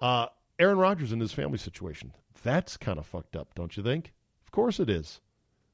Uh, 0.00 0.26
Aaron 0.58 0.78
Rodgers 0.78 1.12
and 1.12 1.20
his 1.20 1.32
family 1.32 1.58
situation. 1.58 2.12
That's 2.42 2.76
kind 2.76 2.98
of 2.98 3.06
fucked 3.06 3.36
up, 3.36 3.54
don't 3.54 3.76
you 3.76 3.82
think? 3.82 4.12
Of 4.44 4.52
course 4.52 4.78
it 4.78 4.88
is. 4.88 5.20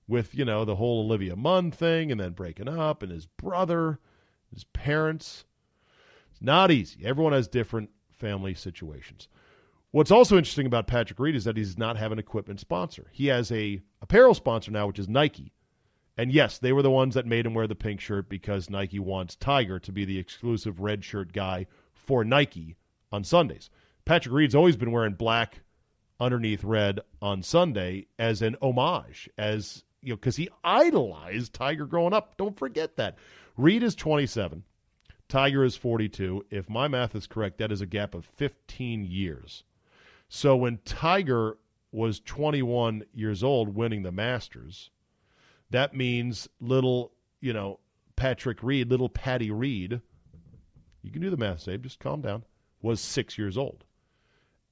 With, 0.08 0.34
you 0.34 0.44
know, 0.44 0.64
the 0.64 0.76
whole 0.76 1.04
Olivia 1.04 1.36
Munn 1.36 1.70
thing 1.70 2.10
and 2.10 2.20
then 2.20 2.32
breaking 2.32 2.68
up 2.68 3.02
and 3.02 3.12
his 3.12 3.26
brother, 3.26 4.00
his 4.52 4.64
parents. 4.64 5.44
Not 6.40 6.70
easy. 6.70 7.04
Everyone 7.04 7.32
has 7.32 7.48
different 7.48 7.90
family 8.12 8.54
situations. 8.54 9.28
What's 9.92 10.10
also 10.10 10.36
interesting 10.36 10.66
about 10.66 10.86
Patrick 10.86 11.18
Reed 11.18 11.34
is 11.34 11.44
that 11.44 11.56
he 11.56 11.62
does 11.62 11.76
not 11.76 11.96
have 11.96 12.12
an 12.12 12.18
equipment 12.18 12.60
sponsor. 12.60 13.08
He 13.10 13.26
has 13.26 13.50
a 13.50 13.82
apparel 14.00 14.34
sponsor 14.34 14.70
now, 14.70 14.86
which 14.86 15.00
is 15.00 15.08
Nike. 15.08 15.52
And 16.16 16.32
yes, 16.32 16.58
they 16.58 16.72
were 16.72 16.82
the 16.82 16.90
ones 16.90 17.14
that 17.14 17.26
made 17.26 17.46
him 17.46 17.54
wear 17.54 17.66
the 17.66 17.74
pink 17.74 18.00
shirt 18.00 18.28
because 18.28 18.70
Nike 18.70 18.98
wants 18.98 19.36
Tiger 19.36 19.78
to 19.80 19.92
be 19.92 20.04
the 20.04 20.18
exclusive 20.18 20.80
red 20.80 21.04
shirt 21.04 21.32
guy 21.32 21.66
for 21.92 22.24
Nike 22.24 22.76
on 23.10 23.24
Sundays. 23.24 23.70
Patrick 24.04 24.34
Reed's 24.34 24.54
always 24.54 24.76
been 24.76 24.92
wearing 24.92 25.14
black 25.14 25.62
underneath 26.20 26.62
red 26.62 27.00
on 27.20 27.42
Sunday 27.42 28.06
as 28.18 28.42
an 28.42 28.56
homage, 28.60 29.28
as 29.38 29.84
you 30.02 30.10
know, 30.10 30.16
because 30.16 30.36
he 30.36 30.48
idolized 30.62 31.52
Tiger 31.52 31.86
growing 31.86 32.12
up. 32.12 32.36
Don't 32.36 32.58
forget 32.58 32.96
that. 32.96 33.16
Reed 33.56 33.82
is 33.82 33.94
27. 33.94 34.62
Tiger 35.30 35.64
is 35.64 35.76
42. 35.76 36.44
If 36.50 36.68
my 36.68 36.88
math 36.88 37.14
is 37.14 37.26
correct, 37.26 37.58
that 37.58 37.72
is 37.72 37.80
a 37.80 37.86
gap 37.86 38.14
of 38.14 38.26
15 38.26 39.04
years. 39.04 39.62
So 40.28 40.56
when 40.56 40.78
Tiger 40.84 41.56
was 41.92 42.20
21 42.20 43.04
years 43.14 43.42
old 43.42 43.74
winning 43.74 44.02
the 44.02 44.12
Masters, 44.12 44.90
that 45.70 45.94
means 45.94 46.48
little, 46.60 47.12
you 47.40 47.52
know, 47.52 47.78
Patrick 48.16 48.62
Reed, 48.62 48.90
little 48.90 49.08
Patty 49.08 49.50
Reed, 49.50 50.00
you 51.02 51.10
can 51.10 51.22
do 51.22 51.30
the 51.30 51.36
math, 51.36 51.64
Czabe, 51.64 51.82
just 51.82 52.00
calm 52.00 52.20
down, 52.20 52.44
was 52.82 53.00
six 53.00 53.38
years 53.38 53.56
old. 53.56 53.84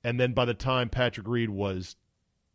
And 0.04 0.18
then 0.18 0.32
by 0.32 0.44
the 0.44 0.54
time 0.54 0.88
Patrick 0.88 1.26
Reed 1.28 1.50
was 1.50 1.96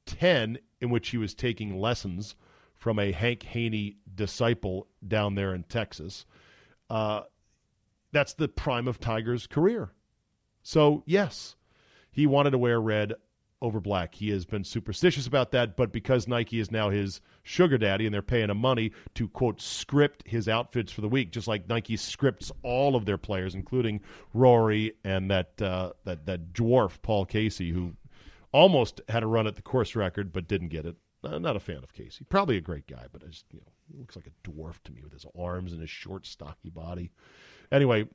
10, 0.05 0.59
in 0.81 0.89
which 0.89 1.09
he 1.09 1.17
was 1.17 1.33
taking 1.33 1.79
lessons 1.79 2.35
from 2.75 2.99
a 2.99 3.13
Hank 3.13 3.43
Haney 3.43 3.95
disciple 4.13 4.87
down 5.05 5.35
there 5.35 5.55
in 5.55 5.63
Texas, 5.63 6.25
uh, 6.89 7.21
that's 8.13 8.33
the 8.33 8.47
prime 8.47 8.87
of 8.87 8.99
Tiger's 8.99 9.47
career. 9.47 9.91
So, 10.61 11.03
yes, 11.05 11.55
he 12.11 12.25
wanted 12.25 12.51
to 12.51 12.57
wear 12.57 12.79
red 12.79 13.13
over 13.61 13.79
black. 13.79 14.15
He 14.15 14.29
has 14.29 14.45
been 14.45 14.63
superstitious 14.63 15.25
about 15.25 15.51
that, 15.51 15.77
but 15.77 15.91
because 15.91 16.27
Nike 16.27 16.59
is 16.59 16.69
now 16.69 16.89
his 16.89 17.21
sugar 17.43 17.77
daddy 17.77 18.05
and 18.05 18.13
they're 18.13 18.21
paying 18.21 18.49
him 18.49 18.57
money 18.57 18.91
to 19.15 19.27
quote 19.29 19.61
script 19.61 20.27
his 20.27 20.47
outfits 20.49 20.91
for 20.91 21.01
the 21.01 21.07
week, 21.07 21.31
just 21.31 21.47
like 21.47 21.69
Nike 21.69 21.97
scripts 21.97 22.51
all 22.61 22.95
of 22.95 23.05
their 23.05 23.17
players, 23.17 23.55
including 23.55 24.01
Rory 24.33 24.93
and 25.03 25.31
that 25.31 25.61
uh, 25.61 25.93
that 26.03 26.25
that 26.25 26.53
dwarf 26.53 27.01
Paul 27.01 27.25
Casey, 27.25 27.71
who 27.71 27.93
almost 28.51 29.01
had 29.09 29.23
a 29.23 29.27
run 29.27 29.47
at 29.47 29.55
the 29.55 29.61
course 29.61 29.95
record 29.95 30.31
but 30.31 30.47
didn't 30.47 30.67
get 30.67 30.85
it. 30.85 30.97
Uh, 31.23 31.39
not 31.39 31.55
a 31.55 31.59
fan 31.59 31.77
of 31.77 31.93
Casey. 31.93 32.25
Probably 32.27 32.57
a 32.57 32.61
great 32.61 32.85
guy, 32.85 33.05
but 33.11 33.25
just, 33.29 33.45
you 33.53 33.61
know, 33.61 33.99
looks 33.99 34.17
like 34.17 34.27
a 34.27 34.49
dwarf 34.49 34.83
to 34.83 34.91
me 34.91 35.01
with 35.01 35.13
his 35.13 35.25
arms 35.37 35.71
and 35.71 35.79
his 35.79 35.89
short, 35.89 36.25
stocky 36.25 36.69
body. 36.69 37.11
Anyway, 37.73 38.07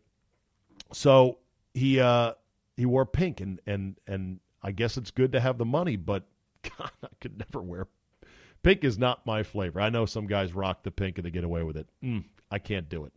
so 0.93 1.38
he 1.75 2.00
uh, 2.00 2.33
he 2.77 2.87
wore 2.87 3.05
pink, 3.05 3.41
and 3.41 3.61
and 3.67 3.97
and 4.07 4.38
I 4.62 4.71
guess 4.71 4.97
it's 4.97 5.11
good 5.11 5.33
to 5.33 5.41
have 5.41 5.59
the 5.59 5.65
money, 5.65 5.97
but 5.97 6.27
God, 6.62 6.91
I 7.03 7.09
could 7.21 7.38
never 7.38 7.61
wear 7.61 7.88
pink. 8.62 8.85
Is 8.85 8.99
not 8.99 9.27
my 9.27 9.43
flavor. 9.43 9.81
I 9.81 9.91
know 9.91 10.07
some 10.07 10.29
guys 10.29 10.55
rock 10.55 10.85
the 10.85 10.93
pink 10.93 11.19
and 11.19 11.27
they 11.27 11.31
get 11.31 11.45
away 11.45 11.65
with 11.65 11.77
it. 11.77 11.88
Mm, 12.03 12.25
I 12.50 12.61
can't 12.61 12.88
do 12.88 13.05
it. 13.05 13.12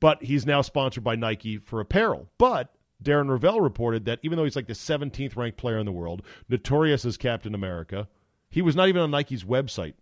But 0.00 0.22
he's 0.22 0.46
now 0.46 0.62
sponsored 0.62 1.02
by 1.02 1.16
Nike 1.16 1.58
for 1.58 1.80
apparel. 1.80 2.30
But 2.38 2.72
Darren 3.02 3.28
Rovell 3.28 3.60
reported 3.60 4.04
that 4.04 4.20
even 4.22 4.36
though 4.36 4.44
he's 4.44 4.54
like 4.54 4.68
the 4.68 4.72
17th 4.72 5.36
ranked 5.36 5.58
player 5.58 5.78
in 5.78 5.86
the 5.86 5.92
world, 5.92 6.22
notorious 6.48 7.04
as 7.04 7.16
Captain 7.16 7.54
America, 7.54 8.08
he 8.48 8.62
was 8.62 8.76
not 8.76 8.88
even 8.88 9.02
on 9.02 9.10
Nike's 9.10 9.42
website 9.42 9.94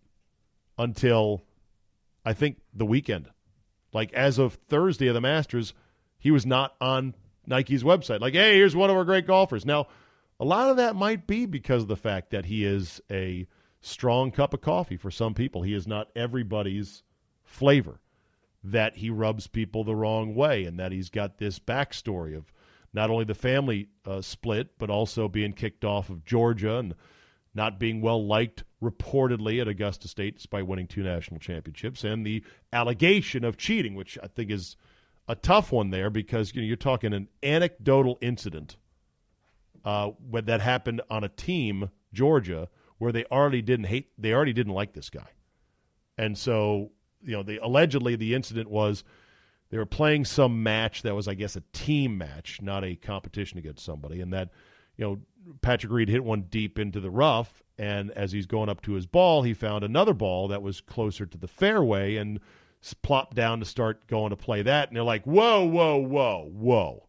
until 0.77 1.45
I 2.27 2.35
think 2.35 2.59
the 2.75 2.85
weekend. 2.85 3.31
Like 3.93 4.13
as 4.13 4.39
of 4.39 4.55
Thursday 4.69 5.07
of 5.09 5.15
the 5.15 5.21
Masters, 5.21 5.75
he 6.19 6.31
was 6.31 6.47
not 6.47 6.75
on 6.81 7.15
Nike's 7.47 7.83
website. 7.83 8.21
Like, 8.21 8.35
hey, 8.35 8.57
here's 8.57 8.77
one 8.77 8.91
of 8.91 8.97
our 8.97 9.05
great 9.05 9.27
golfers. 9.27 9.65
Now, 9.65 9.87
a 10.39 10.45
lot 10.45 10.71
of 10.71 10.77
that 10.77 10.97
might 10.97 11.27
be 11.27 11.47
because 11.47 11.83
of 11.83 11.89
the 11.89 11.97
fact 11.97 12.31
that 12.31 12.47
he 12.47 12.65
is 12.65 13.01
a 13.11 13.47
strong 13.81 14.31
cup 14.31 14.53
of 14.53 14.61
coffee 14.61 14.97
for 14.97 15.11
some 15.11 15.35
people. 15.35 15.63
He 15.63 15.73
is 15.73 15.87
not 15.87 16.11
everybody's 16.17 17.03
flavor. 17.45 18.01
That 18.65 18.97
he 18.97 19.11
rubs 19.11 19.47
people 19.47 19.85
the 19.85 19.95
wrong 19.95 20.35
way, 20.35 20.65
and 20.65 20.79
that 20.81 20.91
he's 20.91 21.09
got 21.09 21.39
this 21.39 21.61
backstory 21.61 22.37
of 22.37 22.53
not 22.93 23.11
only 23.11 23.25
the 23.25 23.35
family 23.35 23.89
uh, 24.05 24.21
split, 24.21 24.77
but 24.79 24.91
also 24.91 25.29
being 25.29 25.53
kicked 25.53 25.85
off 25.85 26.11
of 26.11 26.25
Georgia 26.25 26.79
and 26.79 26.95
not 27.57 27.81
being 27.81 28.01
well 28.01 28.25
liked 28.25 28.65
reportedly 28.83 29.61
at 29.61 29.69
Augusta 29.69 30.07
State 30.07 30.37
despite 30.37 30.67
winning 30.67 30.87
two 30.87 31.03
national 31.03 31.41
championships, 31.41 32.05
and 32.05 32.25
the 32.25 32.45
allegation 32.73 33.45
of 33.45 33.57
cheating, 33.57 33.95
which 33.95 34.19
I 34.23 34.29
think 34.29 34.51
is 34.51 34.77
a 35.27 35.35
tough 35.35 35.73
one 35.73 35.91
there 35.91 36.11
because 36.11 36.55
you 36.55 36.61
know 36.61 36.67
you're 36.67 36.77
talking 36.77 37.13
an 37.13 37.29
anecdotal 37.43 38.19
incident 38.21 38.77
uh, 39.85 40.11
that 40.33 40.61
happened 40.61 41.01
on 41.11 41.25
a 41.25 41.29
team, 41.29 41.91
Georgia, 42.13 42.69
where 42.99 43.13
they 43.13 43.25
already 43.25 43.63
didn't 43.63 43.87
hate, 43.87 44.11
they 44.19 44.33
already 44.33 44.53
didn't 44.53 44.75
like 44.75 44.93
this 44.93 45.11
guy, 45.11 45.31
and 46.17 46.37
so 46.39 46.91
you 47.27 47.33
know, 47.33 47.43
they 47.43 47.59
allegedly 47.59 48.17
the 48.17 48.35
incident 48.35 48.71
was 48.71 49.05
they 49.71 49.79
were 49.79 49.87
playing 49.87 50.25
some 50.25 50.63
match 50.63 51.03
that 51.03 51.15
was, 51.15 51.27
I 51.27 51.35
guess, 51.35 51.57
a 51.57 51.63
team 51.73 52.17
match, 52.17 52.63
not 52.63 52.85
a 52.85 52.95
competition 52.95 53.59
against 53.59 53.85
somebody, 53.85 54.21
and 54.21 54.33
that 54.33 54.51
you 54.97 55.05
know 55.05 55.19
Patrick 55.61 55.93
Reed 55.93 56.09
hit 56.09 56.25
one 56.25 56.43
deep 56.43 56.79
into 56.79 57.01
the 57.01 57.11
rough, 57.11 57.63
and 57.79 58.11
as 58.13 58.33
he's 58.33 58.47
going 58.47 58.69
up 58.69 58.83
to 58.83 58.93
his 58.93 59.07
ball, 59.07 59.43
he 59.43 59.55
found 59.55 59.85
another 59.85 60.15
ball 60.15 60.49
that 60.49 60.63
was 60.63 60.81
closer 60.81 61.27
to 61.27 61.39
the 61.39 61.49
fairway 61.49 62.17
and 62.17 62.41
plopped 63.03 63.35
down 63.35 63.59
to 63.61 63.67
start 63.67 64.07
going 64.07 64.31
to 64.31 64.37
play 64.37 64.63
that, 64.63 64.89
and 64.89 64.97
they're 64.97 65.05
like, 65.05 65.25
"Whoa, 65.25 65.65
whoa, 65.65 65.97
whoa, 65.97 66.51
whoa." 66.53 67.09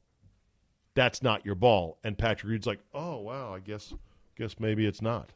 That's 0.94 1.22
not 1.22 1.46
your 1.46 1.56
ball. 1.56 2.00
And 2.03 2.17
Patrick 2.17 2.50
Reed's 2.50 2.67
like, 2.67 2.79
"Oh, 2.94 3.17
wow, 3.17 3.53
I 3.53 3.60
guess 3.60 3.94
guess 4.36 4.60
maybe 4.60 4.86
it's 4.86 5.01
not." 5.01 5.34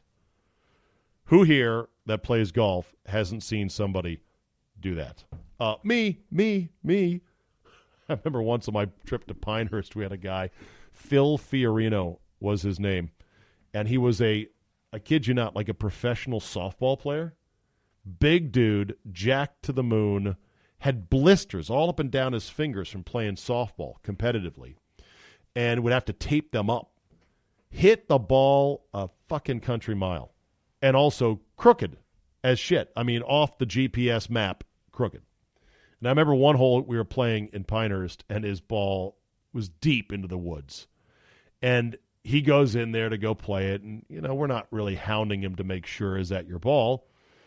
Who 1.26 1.44
here 1.44 1.88
that 2.06 2.22
plays 2.22 2.52
golf 2.52 2.94
hasn't 3.06 3.42
seen 3.42 3.68
somebody 3.68 4.20
do 4.80 4.94
that? 4.96 5.24
Uh, 5.60 5.76
me, 5.84 6.20
me, 6.30 6.70
me. 6.82 7.20
I 8.08 8.14
remember 8.14 8.42
once 8.42 8.66
on 8.66 8.74
my 8.74 8.88
trip 9.06 9.26
to 9.28 9.34
Pinehurst, 9.34 9.94
we 9.94 10.02
had 10.02 10.12
a 10.12 10.16
guy, 10.16 10.50
Phil 10.92 11.38
Fiorino 11.38 12.18
was 12.42 12.62
his 12.62 12.78
name, 12.80 13.10
and 13.72 13.88
he 13.88 13.96
was 13.96 14.20
a, 14.20 14.48
I 14.92 14.98
kid 14.98 15.26
you 15.26 15.34
not, 15.34 15.56
like 15.56 15.68
a 15.68 15.74
professional 15.74 16.40
softball 16.40 16.98
player. 16.98 17.34
Big 18.18 18.52
dude, 18.52 18.96
jacked 19.10 19.62
to 19.64 19.72
the 19.72 19.82
moon, 19.82 20.36
had 20.80 21.08
blisters 21.08 21.70
all 21.70 21.88
up 21.88 22.00
and 22.00 22.10
down 22.10 22.32
his 22.32 22.50
fingers 22.50 22.88
from 22.88 23.04
playing 23.04 23.36
softball 23.36 23.94
competitively, 24.02 24.74
and 25.54 25.82
would 25.82 25.92
have 25.92 26.04
to 26.06 26.12
tape 26.12 26.50
them 26.50 26.68
up. 26.68 26.90
Hit 27.70 28.08
the 28.08 28.18
ball 28.18 28.84
a 28.92 29.08
fucking 29.28 29.60
country 29.60 29.94
mile, 29.94 30.32
and 30.82 30.96
also 30.96 31.40
crooked 31.56 31.96
as 32.42 32.58
shit. 32.58 32.90
I 32.96 33.02
mean, 33.04 33.22
off 33.22 33.58
the 33.58 33.66
GPS 33.66 34.28
map, 34.28 34.64
crooked. 34.90 35.22
And 36.00 36.08
I 36.08 36.10
remember 36.10 36.34
one 36.34 36.56
hole 36.56 36.82
we 36.82 36.96
were 36.96 37.04
playing 37.04 37.50
in 37.52 37.62
Pinehurst, 37.62 38.24
and 38.28 38.42
his 38.42 38.60
ball 38.60 39.16
was 39.52 39.68
deep 39.68 40.12
into 40.12 40.26
the 40.26 40.36
woods. 40.36 40.88
And 41.62 41.96
he 42.24 42.40
goes 42.40 42.76
in 42.76 42.92
there 42.92 43.08
to 43.08 43.18
go 43.18 43.34
play 43.34 43.68
it, 43.72 43.82
and, 43.82 44.04
you 44.08 44.20
know, 44.20 44.34
we're 44.34 44.46
not 44.46 44.66
really 44.70 44.94
hounding 44.94 45.42
him 45.42 45.56
to 45.56 45.64
make 45.64 45.86
sure 45.86 46.16
is 46.16 46.28
that 46.28 46.46
your 46.46 46.58
ball. 46.58 47.06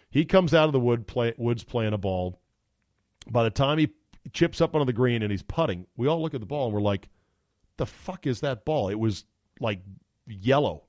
He 0.09 0.25
comes 0.25 0.53
out 0.53 0.67
of 0.67 0.73
the 0.73 0.79
wood 0.79 1.07
play, 1.07 1.33
woods 1.37 1.63
playing 1.63 1.93
a 1.93 1.97
ball. 1.97 2.39
By 3.29 3.43
the 3.43 3.49
time 3.49 3.77
he 3.77 3.89
chips 4.33 4.61
up 4.61 4.75
onto 4.75 4.85
the 4.85 4.93
green 4.93 5.21
and 5.21 5.31
he's 5.31 5.43
putting, 5.43 5.87
we 5.97 6.07
all 6.07 6.21
look 6.21 6.33
at 6.33 6.39
the 6.39 6.45
ball 6.45 6.65
and 6.65 6.73
we're 6.73 6.81
like, 6.81 7.09
the 7.77 7.85
fuck 7.85 8.27
is 8.27 8.41
that 8.41 8.65
ball? 8.65 8.89
It 8.89 8.99
was 8.99 9.25
like 9.59 9.79
yellow 10.27 10.83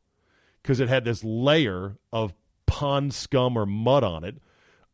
because 0.62 0.80
it 0.80 0.88
had 0.88 1.04
this 1.04 1.22
layer 1.24 1.96
of 2.12 2.34
pond 2.66 3.14
scum 3.14 3.56
or 3.56 3.66
mud 3.66 4.04
on 4.04 4.24
it. 4.24 4.36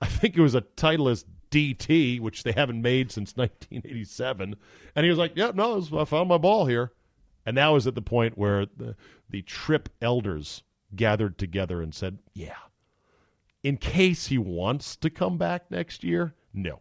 I 0.00 0.06
think 0.06 0.36
it 0.36 0.40
was 0.40 0.54
a 0.54 0.62
Titleist 0.62 1.24
DT, 1.50 2.20
which 2.20 2.42
they 2.42 2.52
haven't 2.52 2.82
made 2.82 3.10
since 3.12 3.32
1987. 3.36 4.56
And 4.94 5.04
he 5.04 5.10
was 5.10 5.18
like, 5.18 5.32
"Yeah, 5.36 5.52
no, 5.54 5.82
I 5.96 6.04
found 6.04 6.28
my 6.28 6.38
ball 6.38 6.66
here." 6.66 6.92
And 7.44 7.54
now 7.54 7.76
is 7.76 7.86
at 7.86 7.94
the 7.94 8.02
point 8.02 8.38
where 8.38 8.66
the 8.66 8.96
the 9.28 9.42
trip 9.42 9.88
elders 10.00 10.62
gathered 10.94 11.38
together 11.38 11.82
and 11.82 11.94
said, 11.94 12.18
"Yeah, 12.34 12.58
in 13.62 13.76
case 13.76 14.26
he 14.26 14.38
wants 14.38 14.96
to 14.96 15.10
come 15.10 15.38
back 15.38 15.70
next 15.70 16.04
year, 16.04 16.34
no, 16.52 16.80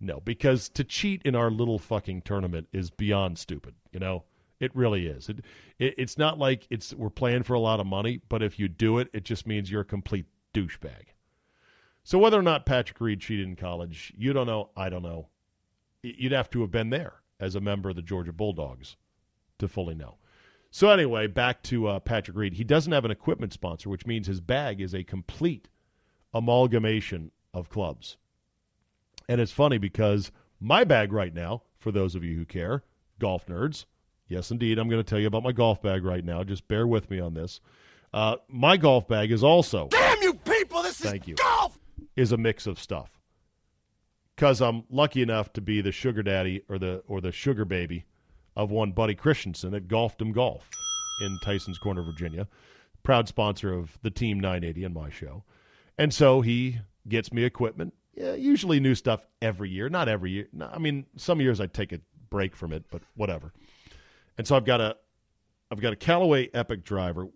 no, 0.00 0.20
because 0.20 0.68
to 0.70 0.84
cheat 0.84 1.22
in 1.24 1.34
our 1.34 1.50
little 1.50 1.78
fucking 1.78 2.22
tournament 2.22 2.68
is 2.72 2.90
beyond 2.90 3.38
stupid. 3.38 3.74
You 3.92 4.00
know, 4.00 4.24
it 4.60 4.74
really 4.74 5.06
is. 5.06 5.28
It, 5.28 5.44
it 5.78 5.94
it's 5.98 6.16
not 6.16 6.38
like 6.38 6.66
it's 6.70 6.94
we're 6.94 7.10
playing 7.10 7.42
for 7.42 7.54
a 7.54 7.60
lot 7.60 7.80
of 7.80 7.86
money, 7.86 8.20
but 8.28 8.42
if 8.42 8.58
you 8.58 8.68
do 8.68 8.98
it, 8.98 9.08
it 9.12 9.24
just 9.24 9.46
means 9.46 9.70
you're 9.70 9.82
a 9.82 9.86
complete 9.86 10.26
douchebag." 10.54 11.14
So 12.04 12.18
whether 12.18 12.38
or 12.38 12.42
not 12.42 12.66
Patrick 12.66 13.00
Reed 13.00 13.20
cheated 13.20 13.46
in 13.46 13.56
college, 13.56 14.12
you 14.16 14.32
don't 14.32 14.46
know. 14.46 14.70
I 14.76 14.88
don't 14.88 15.02
know. 15.02 15.28
You'd 16.02 16.32
have 16.32 16.50
to 16.50 16.60
have 16.60 16.70
been 16.70 16.90
there 16.90 17.14
as 17.40 17.54
a 17.54 17.60
member 17.60 17.88
of 17.88 17.96
the 17.96 18.02
Georgia 18.02 18.32
Bulldogs 18.32 18.96
to 19.58 19.68
fully 19.68 19.94
know. 19.94 20.16
So 20.70 20.90
anyway, 20.90 21.28
back 21.28 21.62
to 21.64 21.86
uh, 21.86 22.00
Patrick 22.00 22.36
Reed. 22.36 22.54
He 22.54 22.64
doesn't 22.64 22.92
have 22.92 23.04
an 23.04 23.10
equipment 23.10 23.52
sponsor, 23.52 23.88
which 23.88 24.06
means 24.06 24.26
his 24.26 24.40
bag 24.40 24.80
is 24.80 24.94
a 24.94 25.04
complete 25.04 25.68
amalgamation 26.32 27.30
of 27.52 27.70
clubs. 27.70 28.16
And 29.28 29.40
it's 29.40 29.52
funny 29.52 29.78
because 29.78 30.32
my 30.60 30.82
bag 30.84 31.12
right 31.12 31.32
now, 31.32 31.62
for 31.78 31.92
those 31.92 32.14
of 32.14 32.24
you 32.24 32.36
who 32.36 32.44
care, 32.44 32.82
golf 33.20 33.46
nerds, 33.46 33.84
yes, 34.26 34.50
indeed, 34.50 34.78
I'm 34.78 34.88
going 34.88 35.02
to 35.02 35.08
tell 35.08 35.20
you 35.20 35.28
about 35.28 35.44
my 35.44 35.52
golf 35.52 35.80
bag 35.80 36.04
right 36.04 36.24
now. 36.24 36.42
Just 36.42 36.66
bear 36.66 36.86
with 36.86 37.08
me 37.08 37.20
on 37.20 37.34
this. 37.34 37.60
Uh, 38.12 38.36
my 38.48 38.76
golf 38.76 39.06
bag 39.06 39.30
is 39.30 39.44
also. 39.44 39.88
Damn 39.88 40.22
you 40.22 40.34
people! 40.34 40.82
This 40.82 40.98
Thank 40.98 41.22
is 41.22 41.28
you. 41.28 41.34
golf. 41.36 41.78
is 42.16 42.32
a 42.32 42.36
mix 42.36 42.66
of 42.66 42.80
stuff. 42.80 43.10
Because 44.34 44.60
I'm 44.60 44.84
lucky 44.90 45.22
enough 45.22 45.52
to 45.52 45.60
be 45.60 45.80
the 45.80 45.92
sugar 45.92 46.22
daddy 46.22 46.62
or 46.68 46.78
the 46.78 47.02
or 47.06 47.20
the 47.20 47.30
sugar 47.30 47.64
baby 47.64 48.04
of 48.56 48.70
one 48.70 48.92
Buddy 48.92 49.14
Christensen 49.14 49.74
at 49.74 49.88
Golfdom 49.88 50.32
Golf 50.32 50.68
in 51.20 51.38
Tyson's 51.42 51.78
Corner, 51.78 52.02
Virginia, 52.02 52.48
proud 53.02 53.28
sponsor 53.28 53.72
of 53.72 53.98
the 54.02 54.10
Team 54.10 54.40
980 54.40 54.84
and 54.84 54.94
my 54.94 55.10
show. 55.10 55.44
And 55.98 56.12
so 56.12 56.40
he 56.40 56.78
gets 57.08 57.32
me 57.32 57.44
equipment, 57.44 57.94
yeah, 58.14 58.34
usually 58.34 58.80
new 58.80 58.94
stuff 58.94 59.26
every 59.42 59.70
year. 59.70 59.88
Not 59.88 60.08
every 60.08 60.30
year. 60.30 60.48
I 60.60 60.78
mean, 60.78 61.06
some 61.16 61.40
years 61.40 61.60
I 61.60 61.66
take 61.66 61.92
a 61.92 62.00
break 62.30 62.54
from 62.54 62.72
it, 62.72 62.84
but 62.90 63.02
whatever. 63.14 63.52
And 64.38 64.46
so 64.46 64.56
I've 64.56 64.64
got 64.64 64.80
a 64.80 64.96
I've 65.70 65.80
got 65.80 65.92
a 65.92 65.96
Callaway 65.96 66.48
Epic 66.52 66.84
driver, 66.84 67.28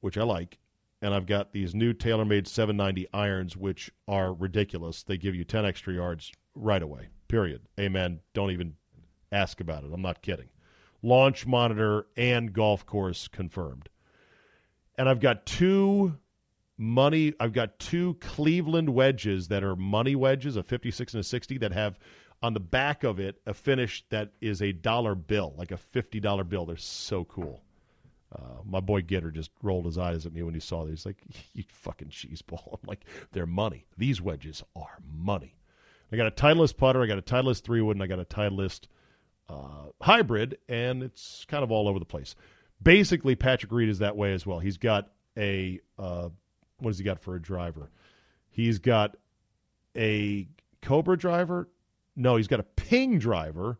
which 0.00 0.16
I 0.16 0.22
like, 0.22 0.58
and 1.02 1.14
I've 1.14 1.26
got 1.26 1.52
these 1.52 1.74
new 1.74 1.92
TaylorMade 1.92 2.46
790 2.46 3.08
irons, 3.12 3.56
which 3.56 3.90
are 4.06 4.32
ridiculous. 4.32 5.02
They 5.02 5.16
give 5.16 5.34
you 5.34 5.44
10 5.44 5.64
extra 5.64 5.94
yards 5.94 6.30
right 6.54 6.82
away. 6.82 7.08
Period. 7.28 7.62
Amen. 7.78 8.20
Don't 8.34 8.50
even 8.50 8.74
ask 9.32 9.60
about 9.60 9.84
it. 9.84 9.90
I'm 9.92 10.02
not 10.02 10.22
kidding. 10.22 10.48
Launch 11.02 11.46
monitor 11.46 12.06
and 12.16 12.52
golf 12.52 12.84
course 12.86 13.28
confirmed. 13.28 13.88
And 14.96 15.08
I've 15.08 15.20
got 15.20 15.46
two 15.46 16.18
money. 16.76 17.34
I've 17.40 17.52
got 17.52 17.78
two 17.78 18.14
Cleveland 18.20 18.90
wedges 18.90 19.48
that 19.48 19.62
are 19.62 19.76
money 19.76 20.14
wedges, 20.14 20.56
a 20.56 20.62
56 20.62 21.14
and 21.14 21.20
a 21.20 21.24
60, 21.24 21.58
that 21.58 21.72
have 21.72 21.98
on 22.42 22.54
the 22.54 22.60
back 22.60 23.04
of 23.04 23.20
it 23.20 23.40
a 23.46 23.54
finish 23.54 24.04
that 24.10 24.32
is 24.40 24.62
a 24.62 24.72
dollar 24.72 25.14
bill, 25.14 25.54
like 25.56 25.70
a 25.70 25.78
$50 25.94 26.48
bill. 26.48 26.66
They're 26.66 26.76
so 26.76 27.24
cool. 27.24 27.62
Uh, 28.34 28.62
my 28.64 28.80
boy 28.80 29.02
Gitter 29.02 29.32
just 29.32 29.50
rolled 29.62 29.86
his 29.86 29.98
eyes 29.98 30.24
at 30.24 30.32
me 30.32 30.42
when 30.42 30.54
he 30.54 30.60
saw 30.60 30.84
these. 30.84 31.04
Like, 31.04 31.22
"You 31.52 31.64
fucking 31.68 32.10
cheese 32.10 32.42
ball!" 32.42 32.78
I'm 32.82 32.88
like, 32.88 33.04
"They're 33.32 33.46
money. 33.46 33.86
These 33.98 34.20
wedges 34.20 34.62
are 34.76 34.98
money." 35.04 35.56
I 36.12 36.16
got 36.16 36.26
a 36.26 36.30
Titleist 36.30 36.76
putter, 36.76 37.02
I 37.02 37.06
got 37.06 37.18
a 37.18 37.22
Titleist 37.22 37.62
three 37.62 37.80
wood, 37.80 37.96
and 37.96 38.02
I 38.02 38.06
got 38.06 38.18
a 38.18 38.24
Titleist 38.24 38.86
uh, 39.50 39.90
hybrid, 40.00 40.58
and 40.68 41.02
it's 41.02 41.44
kind 41.48 41.64
of 41.64 41.70
all 41.70 41.88
over 41.88 41.98
the 41.98 42.04
place. 42.04 42.34
Basically, 42.82 43.34
Patrick 43.34 43.72
Reed 43.72 43.88
is 43.88 43.98
that 43.98 44.16
way 44.16 44.32
as 44.32 44.46
well. 44.46 44.58
He's 44.58 44.78
got 44.78 45.10
a 45.36 45.80
uh, 45.98 46.28
what 46.78 46.90
has 46.90 46.98
he 46.98 47.04
got 47.04 47.20
for 47.20 47.34
a 47.34 47.42
driver? 47.42 47.90
He's 48.50 48.78
got 48.78 49.16
a 49.96 50.48
Cobra 50.82 51.18
driver. 51.18 51.68
No, 52.16 52.36
he's 52.36 52.48
got 52.48 52.60
a 52.60 52.64
Ping 52.64 53.18
driver, 53.18 53.78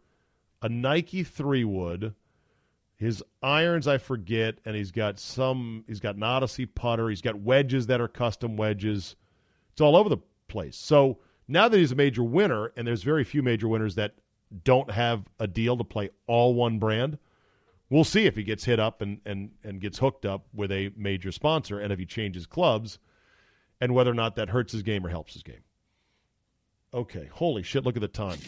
a 0.62 0.68
Nike 0.68 1.22
three 1.22 1.64
wood. 1.64 2.14
His 2.96 3.22
irons, 3.42 3.88
I 3.88 3.96
forget, 3.96 4.58
and 4.66 4.76
he's 4.76 4.90
got 4.90 5.18
some. 5.18 5.84
He's 5.86 6.00
got 6.00 6.16
an 6.16 6.22
Odyssey 6.22 6.66
putter. 6.66 7.08
He's 7.08 7.22
got 7.22 7.40
wedges 7.40 7.86
that 7.86 8.00
are 8.00 8.08
custom 8.08 8.56
wedges. 8.56 9.16
It's 9.72 9.80
all 9.80 9.96
over 9.96 10.10
the 10.10 10.18
place. 10.48 10.76
So 10.76 11.18
now 11.48 11.68
that 11.68 11.78
he's 11.78 11.92
a 11.92 11.96
major 11.96 12.22
winner, 12.22 12.72
and 12.76 12.86
there's 12.86 13.02
very 13.02 13.24
few 13.24 13.42
major 13.42 13.68
winners 13.68 13.94
that 13.94 14.16
don't 14.64 14.90
have 14.90 15.24
a 15.38 15.46
deal 15.46 15.76
to 15.76 15.84
play 15.84 16.10
all 16.26 16.54
one 16.54 16.78
brand. 16.78 17.18
We'll 17.88 18.04
see 18.04 18.26
if 18.26 18.36
he 18.36 18.44
gets 18.44 18.64
hit 18.64 18.78
up 18.78 19.02
and, 19.02 19.20
and, 19.24 19.50
and 19.64 19.80
gets 19.80 19.98
hooked 19.98 20.24
up 20.24 20.46
with 20.54 20.70
a 20.70 20.92
major 20.96 21.32
sponsor 21.32 21.80
and 21.80 21.92
if 21.92 21.98
he 21.98 22.06
changes 22.06 22.46
clubs 22.46 22.98
and 23.80 23.94
whether 23.94 24.10
or 24.10 24.14
not 24.14 24.36
that 24.36 24.50
hurts 24.50 24.72
his 24.72 24.82
game 24.82 25.04
or 25.04 25.08
helps 25.08 25.32
his 25.32 25.42
game. 25.42 25.62
Okay, 26.92 27.28
holy 27.32 27.62
shit, 27.62 27.84
look 27.84 27.96
at 27.96 28.02
the 28.02 28.08
time. 28.08 28.38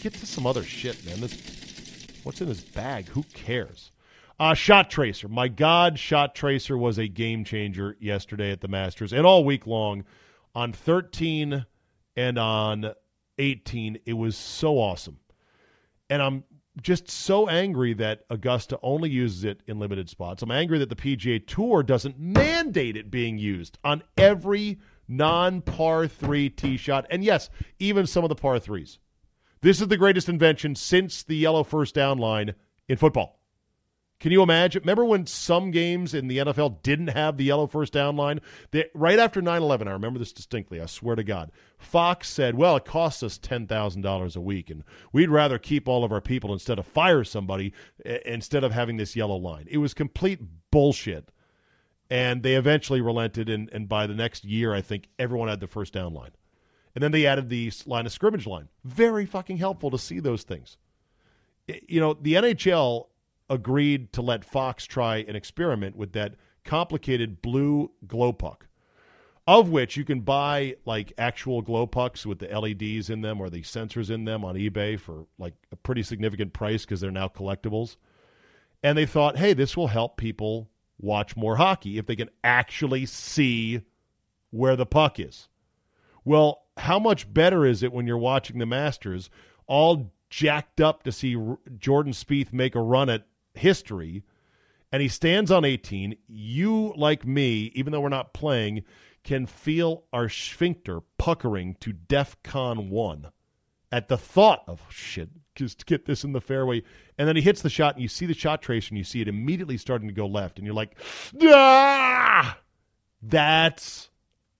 Get 0.00 0.14
to 0.14 0.26
some 0.26 0.46
other 0.46 0.62
shit, 0.62 1.04
man. 1.06 1.20
This, 1.20 2.06
what's 2.22 2.40
in 2.40 2.48
his 2.48 2.60
bag? 2.60 3.08
Who 3.08 3.22
cares? 3.34 3.90
Uh, 4.38 4.54
shot 4.54 4.90
Tracer. 4.90 5.28
My 5.28 5.48
God, 5.48 5.98
Shot 5.98 6.34
Tracer 6.34 6.76
was 6.76 6.98
a 6.98 7.08
game 7.08 7.44
changer 7.44 7.96
yesterday 7.98 8.50
at 8.50 8.60
the 8.60 8.68
Masters 8.68 9.12
and 9.12 9.24
all 9.24 9.44
week 9.44 9.66
long 9.66 10.04
on 10.54 10.72
13 10.72 11.64
and 12.16 12.38
on 12.38 12.92
18. 13.38 14.00
It 14.04 14.12
was 14.12 14.36
so 14.36 14.78
awesome. 14.78 15.18
And 16.08 16.22
I'm 16.22 16.44
just 16.82 17.10
so 17.10 17.48
angry 17.48 17.94
that 17.94 18.24
Augusta 18.30 18.78
only 18.82 19.10
uses 19.10 19.44
it 19.44 19.62
in 19.66 19.78
limited 19.78 20.08
spots. 20.08 20.42
I'm 20.42 20.50
angry 20.50 20.78
that 20.78 20.88
the 20.88 20.96
PGA 20.96 21.44
Tour 21.46 21.82
doesn't 21.82 22.18
mandate 22.18 22.96
it 22.96 23.10
being 23.10 23.38
used 23.38 23.78
on 23.82 24.02
every 24.16 24.78
non 25.08 25.62
par 25.62 26.06
three 26.06 26.50
tee 26.50 26.76
shot. 26.76 27.06
And 27.10 27.24
yes, 27.24 27.48
even 27.78 28.06
some 28.06 28.24
of 28.24 28.28
the 28.28 28.34
par 28.34 28.58
threes. 28.58 28.98
This 29.62 29.80
is 29.80 29.88
the 29.88 29.96
greatest 29.96 30.28
invention 30.28 30.74
since 30.74 31.22
the 31.22 31.36
yellow 31.36 31.64
first 31.64 31.94
down 31.94 32.18
line 32.18 32.54
in 32.88 32.98
football. 32.98 33.35
Can 34.18 34.32
you 34.32 34.42
imagine? 34.42 34.80
Remember 34.80 35.04
when 35.04 35.26
some 35.26 35.70
games 35.70 36.14
in 36.14 36.26
the 36.26 36.38
NFL 36.38 36.82
didn't 36.82 37.08
have 37.08 37.36
the 37.36 37.44
yellow 37.44 37.66
first 37.66 37.92
down 37.92 38.16
line? 38.16 38.40
They, 38.70 38.86
right 38.94 39.18
after 39.18 39.42
9 39.42 39.62
11, 39.62 39.88
I 39.88 39.92
remember 39.92 40.18
this 40.18 40.32
distinctly, 40.32 40.80
I 40.80 40.86
swear 40.86 41.16
to 41.16 41.24
God. 41.24 41.52
Fox 41.78 42.30
said, 42.30 42.54
well, 42.54 42.76
it 42.76 42.86
costs 42.86 43.22
us 43.22 43.38
$10,000 43.38 44.36
a 44.36 44.40
week, 44.40 44.70
and 44.70 44.84
we'd 45.12 45.28
rather 45.28 45.58
keep 45.58 45.86
all 45.86 46.02
of 46.02 46.12
our 46.12 46.22
people 46.22 46.54
instead 46.54 46.78
of 46.78 46.86
fire 46.86 47.24
somebody 47.24 47.74
instead 48.24 48.64
of 48.64 48.72
having 48.72 48.96
this 48.96 49.16
yellow 49.16 49.36
line. 49.36 49.66
It 49.70 49.78
was 49.78 49.92
complete 49.92 50.40
bullshit. 50.70 51.30
And 52.08 52.42
they 52.42 52.54
eventually 52.54 53.00
relented, 53.00 53.48
and, 53.48 53.68
and 53.72 53.88
by 53.88 54.06
the 54.06 54.14
next 54.14 54.44
year, 54.44 54.72
I 54.72 54.80
think 54.80 55.08
everyone 55.18 55.48
had 55.48 55.58
the 55.58 55.66
first 55.66 55.92
down 55.92 56.14
line. 56.14 56.30
And 56.94 57.02
then 57.02 57.10
they 57.10 57.26
added 57.26 57.50
the 57.50 57.70
line 57.84 58.06
of 58.06 58.12
scrimmage 58.12 58.46
line. 58.46 58.68
Very 58.84 59.26
fucking 59.26 59.58
helpful 59.58 59.90
to 59.90 59.98
see 59.98 60.20
those 60.20 60.44
things. 60.44 60.78
You 61.66 62.00
know, 62.00 62.14
the 62.14 62.34
NHL 62.34 63.08
agreed 63.48 64.12
to 64.12 64.22
let 64.22 64.44
Fox 64.44 64.84
try 64.84 65.18
an 65.18 65.36
experiment 65.36 65.96
with 65.96 66.12
that 66.12 66.34
complicated 66.64 67.40
blue 67.42 67.90
glow 68.06 68.32
puck, 68.32 68.66
of 69.46 69.68
which 69.70 69.96
you 69.96 70.04
can 70.04 70.20
buy 70.20 70.76
like 70.84 71.12
actual 71.16 71.62
glow 71.62 71.86
pucks 71.86 72.26
with 72.26 72.38
the 72.38 72.48
LEDs 72.48 73.08
in 73.10 73.20
them 73.20 73.40
or 73.40 73.48
the 73.48 73.62
sensors 73.62 74.10
in 74.10 74.24
them 74.24 74.44
on 74.44 74.56
eBay 74.56 74.98
for 74.98 75.26
like 75.38 75.54
a 75.72 75.76
pretty 75.76 76.02
significant 76.02 76.52
price 76.52 76.84
because 76.84 77.00
they're 77.00 77.10
now 77.10 77.28
collectibles. 77.28 77.96
And 78.82 78.98
they 78.98 79.06
thought, 79.06 79.38
hey, 79.38 79.52
this 79.52 79.76
will 79.76 79.88
help 79.88 80.16
people 80.16 80.68
watch 80.98 81.36
more 81.36 81.56
hockey 81.56 81.98
if 81.98 82.06
they 82.06 82.16
can 82.16 82.30
actually 82.42 83.06
see 83.06 83.82
where 84.50 84.76
the 84.76 84.86
puck 84.86 85.18
is. 85.20 85.48
Well, 86.24 86.62
how 86.76 86.98
much 86.98 87.32
better 87.32 87.64
is 87.64 87.82
it 87.82 87.92
when 87.92 88.06
you're 88.06 88.18
watching 88.18 88.58
the 88.58 88.66
Masters 88.66 89.30
all 89.66 90.12
jacked 90.30 90.80
up 90.80 91.02
to 91.04 91.12
see 91.12 91.36
Jordan 91.78 92.12
Spieth 92.12 92.52
make 92.52 92.74
a 92.74 92.80
run 92.80 93.08
at 93.08 93.26
history 93.58 94.22
and 94.92 95.02
he 95.02 95.08
stands 95.08 95.50
on 95.50 95.64
18, 95.64 96.16
you, 96.28 96.92
like 96.96 97.26
me, 97.26 97.72
even 97.74 97.92
though 97.92 98.00
we're 98.00 98.08
not 98.08 98.32
playing, 98.32 98.84
can 99.24 99.46
feel 99.46 100.04
our 100.12 100.28
sphincter 100.28 101.00
puckering 101.18 101.76
to 101.80 101.92
DEF 101.92 102.36
CON 102.42 102.90
1 102.90 103.28
at 103.92 104.08
the 104.08 104.16
thought 104.16 104.62
of 104.66 104.82
shit, 104.88 105.30
just 105.54 105.86
get 105.86 106.06
this 106.06 106.24
in 106.24 106.32
the 106.32 106.40
fairway. 106.40 106.82
And 107.18 107.26
then 107.26 107.36
he 107.36 107.42
hits 107.42 107.62
the 107.62 107.70
shot, 107.70 107.94
and 107.94 108.02
you 108.02 108.08
see 108.08 108.26
the 108.26 108.34
shot 108.34 108.62
trace, 108.62 108.88
and 108.88 108.98
you 108.98 109.04
see 109.04 109.20
it 109.20 109.28
immediately 109.28 109.76
starting 109.76 110.08
to 110.08 110.14
go 110.14 110.26
left. 110.26 110.58
And 110.58 110.66
you're 110.66 110.74
like, 110.74 110.96
ah! 111.42 112.58
That's 113.22 114.10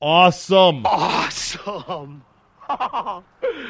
awesome. 0.00 0.86
Awesome. 0.86 2.24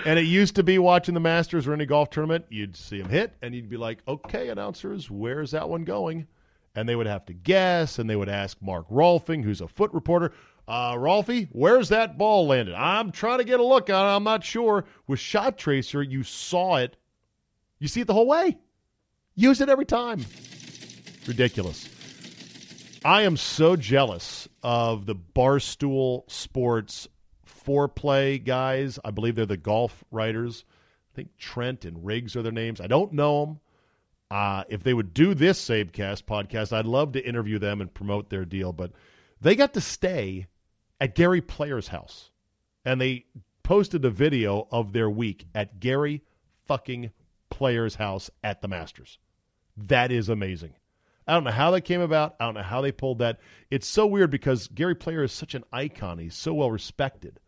and 0.05 0.19
it 0.19 0.27
used 0.27 0.57
to 0.57 0.63
be 0.63 0.79
watching 0.79 1.15
the 1.15 1.21
Masters 1.21 1.67
or 1.67 1.73
any 1.73 1.87
golf 1.87 2.11
tournament, 2.11 2.47
you'd 2.49 2.77
see 2.77 3.01
him 3.01 3.09
hit, 3.09 3.35
and 3.43 3.55
you'd 3.55 3.69
be 3.69 3.77
like, 3.77 3.99
okay, 4.07 4.49
announcers, 4.49 5.11
where's 5.11 5.51
that 5.53 5.69
one 5.69 5.85
going? 5.85 6.27
And 6.75 6.89
they 6.89 6.97
would 6.97 7.07
have 7.07 7.25
to 7.27 7.33
guess, 7.33 7.99
and 7.99 8.09
they 8.09 8.17
would 8.17 8.29
ask 8.29 8.61
Mark 8.61 8.89
Rolfing, 8.91 9.43
who's 9.43 9.61
a 9.61 9.69
foot 9.69 9.93
reporter, 9.93 10.33
uh, 10.69 10.95
Rolfie, 10.95 11.49
where's 11.53 11.91
that 11.91 12.19
ball 12.19 12.47
landed? 12.47 12.75
I'm 12.75 13.13
trying 13.13 13.39
to 13.39 13.45
get 13.45 13.61
a 13.61 13.65
look 13.65 13.89
on 13.89 14.07
it. 14.07 14.17
I'm 14.17 14.25
not 14.25 14.45
sure. 14.45 14.85
With 15.07 15.21
Shot 15.21 15.59
Tracer, 15.59 16.03
you 16.03 16.23
saw 16.23 16.77
it. 16.77 16.97
You 17.79 17.89
see 17.89 18.01
it 18.01 18.07
the 18.07 18.15
whole 18.15 18.27
way. 18.27 18.59
Use 19.35 19.61
it 19.61 19.69
every 19.69 19.85
time. 19.85 20.25
Ridiculous. 21.27 21.89
I 23.05 23.23
am 23.23 23.37
so 23.37 23.77
jealous 23.77 24.49
of 24.63 25.07
the 25.07 25.15
Barstool 25.15 26.29
Sports 26.29 27.07
foreplay 27.67 28.43
guys. 28.43 28.99
I 29.05 29.11
believe 29.11 29.35
they're 29.35 29.47
the 29.47 29.57
golf 29.57 30.05
writers. 30.11 30.65
I 31.13 31.17
think 31.17 31.37
Trent 31.39 31.85
and 31.85 32.05
Riggs 32.05 32.37
are 32.37 32.43
their 32.43 32.53
names. 32.53 32.81
I 32.81 32.87
don't 32.87 33.13
know 33.13 33.45
them. 33.45 33.61
Uh, 34.31 34.65
if 34.69 34.83
they 34.83 34.93
would 34.93 35.15
do 35.15 35.35
this 35.35 35.65
CzabeCast 35.65 36.25
podcast, 36.25 36.73
I'd 36.73 36.87
love 36.87 37.13
to 37.13 37.27
interview 37.27 37.59
them 37.59 37.81
and 37.81 37.93
promote 37.93 38.29
their 38.29 38.45
deal. 38.45 38.73
But 38.73 38.93
they 39.41 39.55
got 39.55 39.75
to 39.75 39.81
stay 39.81 40.47
at 41.01 41.15
Gary 41.15 41.41
Player's 41.41 41.89
house, 41.89 42.31
and 42.85 43.01
they 43.01 43.27
posted 43.63 44.05
a 44.05 44.11
video 44.11 44.67
of 44.71 44.93
their 44.93 45.11
week 45.11 45.47
at 45.55 45.79
Gary 45.81 46.23
fucking 46.67 47.11
Player's 47.51 47.95
house 47.95 48.31
at 48.43 48.63
the 48.63 48.69
Masters. 48.69 49.19
That 49.77 50.11
is 50.11 50.29
amazing. 50.29 50.75
I 51.29 51.35
don't 51.35 51.45
know 51.45 51.51
how 51.51 51.73
that 51.73 51.83
came 51.83 52.01
about. 52.01 52.37
I 52.39 52.45
don't 52.45 52.55
know 52.55 52.63
how 52.63 52.81
they 52.81 52.93
pulled 52.93 53.19
that. 53.19 53.41
It's 53.71 53.87
so 53.87 54.07
weird 54.07 54.31
because 54.31 54.69
Gary 54.69 54.95
Player 54.95 55.25
is 55.25 55.33
such 55.33 55.55
an 55.55 55.65
icon. 55.73 56.19
He's 56.19 56.37
so 56.37 56.55
well 56.55 56.71
respected. 56.71 57.41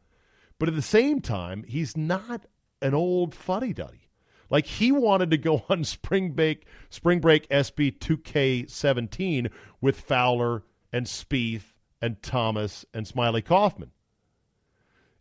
But 0.59 0.69
at 0.69 0.75
the 0.75 0.83
same 0.83 1.21
time, 1.21 1.65
he's 1.67 1.97
not 1.97 2.47
an 2.83 2.95
old 2.95 3.35
fuddy 3.35 3.73
duddy. 3.73 4.09
Like 4.51 4.67
he 4.67 4.93
wanted 4.93 5.31
to 5.31 5.39
go 5.39 5.65
on 5.69 5.85
spring 5.85 6.33
break, 6.33 6.67
spring 6.91 7.21
break 7.21 7.49
SB 7.49 7.99
2K17 7.99 9.51
with 9.81 10.01
Fowler 10.01 10.65
and 10.93 11.07
Spieth 11.07 11.75
and 12.01 12.23
Thomas 12.23 12.85
and 12.95 13.07
Smylie 13.07 13.45
Kaufman. 13.45 13.93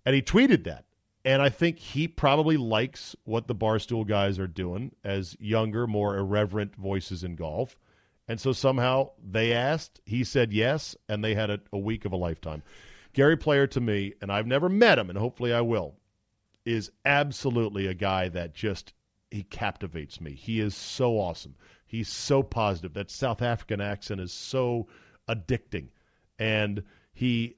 And 0.06 0.16
he 0.16 0.22
tweeted 0.22 0.64
that. 0.64 0.86
And 1.26 1.42
I 1.42 1.50
think 1.50 1.80
he 1.80 2.08
probably 2.08 2.56
likes 2.56 3.14
what 3.26 3.48
the 3.48 3.56
Barstool 3.56 4.08
guys 4.08 4.40
are 4.40 4.48
doing 4.48 4.94
as 5.04 5.36
younger, 5.42 5.86
more 5.86 6.16
irreverent 6.16 6.74
voices 6.78 7.22
in 7.22 7.36
golf. 7.36 7.78
And 8.30 8.40
so 8.40 8.54
somehow 8.54 9.10
they 9.22 9.52
asked, 9.52 10.00
he 10.06 10.24
said 10.24 10.54
yes, 10.54 10.96
and 11.10 11.22
they 11.22 11.36
had 11.36 11.50
a, 11.50 11.60
a 11.74 11.78
week 11.78 12.06
of 12.06 12.14
a 12.14 12.18
lifetime. 12.18 12.64
Gary 13.18 13.36
Player 13.36 13.66
to 13.66 13.82
me, 13.82 14.14
and 14.22 14.32
I've 14.32 14.46
never 14.46 14.70
met 14.70 15.00
him, 15.00 15.10
and 15.10 15.18
hopefully 15.18 15.52
I 15.52 15.62
will, 15.62 15.96
is 16.66 16.92
absolutely 17.04 17.88
a 17.88 17.96
guy 17.96 18.30
that 18.30 18.54
just 18.54 18.94
he 19.32 19.42
captivates 19.42 20.22
me. 20.22 20.36
He 20.36 20.60
is 20.60 20.76
so 20.76 21.14
awesome. 21.18 21.56
He's 21.88 22.10
so 22.10 22.44
positive. 22.44 22.94
That 22.94 23.10
South 23.10 23.42
African 23.42 23.82
accent 23.82 24.22
is 24.22 24.32
so 24.32 24.88
addicting, 25.28 25.88
and 26.38 26.84
he 27.12 27.56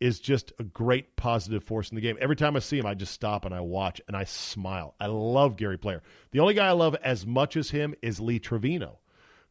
is 0.00 0.18
just 0.18 0.52
a 0.58 0.64
great 0.64 1.14
positive 1.14 1.62
force 1.62 1.88
in 1.90 1.94
the 1.94 2.00
game. 2.00 2.18
Every 2.20 2.34
time 2.34 2.56
I 2.56 2.58
see 2.58 2.80
him, 2.80 2.86
I 2.86 2.94
just 2.94 3.12
stop 3.12 3.44
and 3.44 3.54
I 3.54 3.60
watch 3.60 4.00
and 4.08 4.16
I 4.16 4.24
smile. 4.24 4.96
I 4.98 5.06
love 5.06 5.56
Gary 5.56 5.78
Player. 5.78 6.02
The 6.32 6.40
only 6.40 6.54
guy 6.54 6.66
I 6.66 6.72
love 6.72 6.96
as 6.96 7.24
much 7.24 7.56
as 7.56 7.70
him 7.70 7.94
is 8.02 8.18
Lee 8.18 8.40
Trevino 8.40 8.98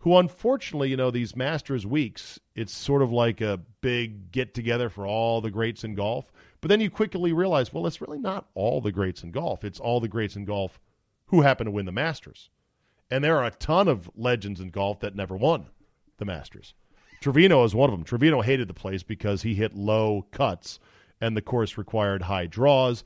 who 0.05 0.17
unfortunately, 0.17 0.87
you 0.87 0.95
know, 0.95 1.09
these 1.09 1.35
Masters 1.35 1.83
weeks, 1.83 2.39
it's 2.53 2.71
sort 2.71 3.01
of 3.01 3.11
like 3.11 3.41
a 3.41 3.59
big 3.81 4.31
get 4.31 4.53
together 4.53 4.87
for 4.87 5.07
all 5.07 5.41
the 5.41 5.49
greats 5.49 5.83
in 5.83 5.95
golf. 5.95 6.31
But 6.61 6.67
then 6.67 6.79
you 6.79 6.91
quickly 6.91 7.33
realize, 7.33 7.73
well, 7.73 7.87
it's 7.87 7.99
really 7.99 8.19
not 8.19 8.45
all 8.53 8.81
the 8.81 8.91
greats 8.91 9.23
in 9.23 9.31
golf. 9.31 9.63
It's 9.63 9.79
all 9.79 9.99
the 9.99 10.07
greats 10.07 10.35
in 10.35 10.45
golf 10.45 10.79
who 11.25 11.41
happen 11.41 11.65
to 11.65 11.71
win 11.71 11.87
the 11.87 11.91
Masters. 11.91 12.51
And 13.09 13.23
there 13.23 13.35
are 13.37 13.45
a 13.45 13.51
ton 13.51 13.87
of 13.87 14.07
legends 14.15 14.59
in 14.59 14.69
golf 14.69 14.99
that 14.99 15.15
never 15.15 15.35
won 15.35 15.65
the 16.17 16.25
Masters. 16.25 16.75
Trevino 17.19 17.63
is 17.63 17.73
one 17.73 17.89
of 17.89 17.97
them. 17.97 18.05
Trevino 18.05 18.41
hated 18.41 18.67
the 18.67 18.75
place 18.75 19.01
because 19.01 19.41
he 19.41 19.55
hit 19.55 19.73
low 19.73 20.27
cuts, 20.29 20.79
and 21.19 21.35
the 21.35 21.41
course 21.41 21.79
required 21.79 22.21
high 22.21 22.45
draws. 22.45 23.03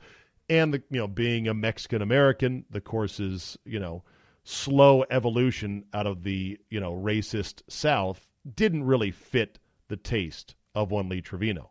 And 0.50 0.74
the 0.74 0.82
you 0.90 0.98
know 0.98 1.08
being 1.08 1.48
a 1.48 1.54
Mexican 1.54 2.02
American, 2.02 2.66
the 2.68 2.82
course 2.82 3.18
is, 3.20 3.56
you 3.64 3.80
know 3.80 4.02
slow 4.44 5.04
evolution 5.10 5.84
out 5.92 6.06
of 6.06 6.22
the 6.22 6.58
you 6.70 6.80
know 6.80 6.92
racist 6.92 7.62
South 7.68 8.26
didn't 8.54 8.84
really 8.84 9.10
fit 9.10 9.58
the 9.88 9.96
taste 9.96 10.54
of 10.74 10.90
one 10.90 11.08
Lee 11.08 11.20
Trevino. 11.20 11.70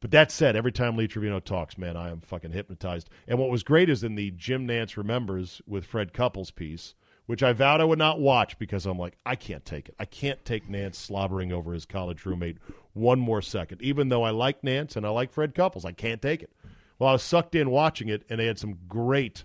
But 0.00 0.12
that 0.12 0.30
said, 0.30 0.54
every 0.54 0.70
time 0.70 0.96
Lee 0.96 1.08
Trevino 1.08 1.40
talks, 1.40 1.76
man, 1.76 1.96
I 1.96 2.10
am 2.10 2.20
fucking 2.20 2.52
hypnotized. 2.52 3.10
And 3.26 3.38
what 3.38 3.50
was 3.50 3.64
great 3.64 3.90
is 3.90 4.04
in 4.04 4.14
the 4.14 4.30
Jim 4.30 4.66
Nantz 4.66 4.96
Remembers 4.96 5.60
with 5.66 5.84
Fred 5.84 6.12
Couples 6.12 6.52
piece, 6.52 6.94
which 7.26 7.42
I 7.42 7.52
vowed 7.52 7.80
I 7.80 7.84
would 7.84 7.98
not 7.98 8.20
watch 8.20 8.58
because 8.58 8.86
I'm 8.86 8.98
like, 8.98 9.18
I 9.26 9.34
can't 9.34 9.64
take 9.64 9.88
it. 9.88 9.96
I 9.98 10.04
can't 10.04 10.44
take 10.44 10.68
Nantz 10.68 10.94
slobbering 10.94 11.52
over 11.52 11.72
his 11.72 11.84
college 11.84 12.24
roommate 12.24 12.58
one 12.92 13.18
more 13.18 13.42
second. 13.42 13.82
Even 13.82 14.08
though 14.08 14.22
I 14.22 14.30
like 14.30 14.62
Nantz 14.62 14.94
and 14.94 15.04
I 15.04 15.10
like 15.10 15.32
Fred 15.32 15.54
Couples, 15.54 15.84
I 15.84 15.92
can't 15.92 16.22
take 16.22 16.42
it. 16.42 16.52
Well, 16.98 17.10
I 17.10 17.12
was 17.12 17.22
sucked 17.22 17.54
in 17.54 17.70
watching 17.70 18.08
it, 18.08 18.24
and 18.30 18.38
they 18.38 18.46
had 18.46 18.58
some 18.58 18.78
great 18.88 19.44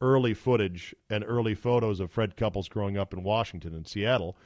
early 0.00 0.34
footage 0.34 0.94
and 1.10 1.24
early 1.26 1.54
photos 1.54 2.00
of 2.00 2.10
Fred 2.10 2.36
Couples 2.36 2.68
growing 2.68 2.96
up 2.96 3.12
in 3.12 3.22
Washington 3.22 3.74
and 3.74 3.86
Seattle. 3.86 4.36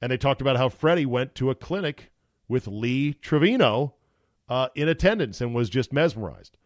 And 0.00 0.10
they 0.10 0.16
talked 0.16 0.40
about 0.40 0.56
how 0.56 0.68
Freddie 0.68 1.06
went 1.06 1.34
to 1.36 1.50
a 1.50 1.54
clinic 1.54 2.10
with 2.48 2.66
Lee 2.66 3.14
Trevino 3.14 3.94
uh, 4.48 4.68
in 4.74 4.88
attendance 4.88 5.40
and 5.40 5.54
was 5.54 5.70
just 5.70 5.92
mesmerized. 5.92 6.56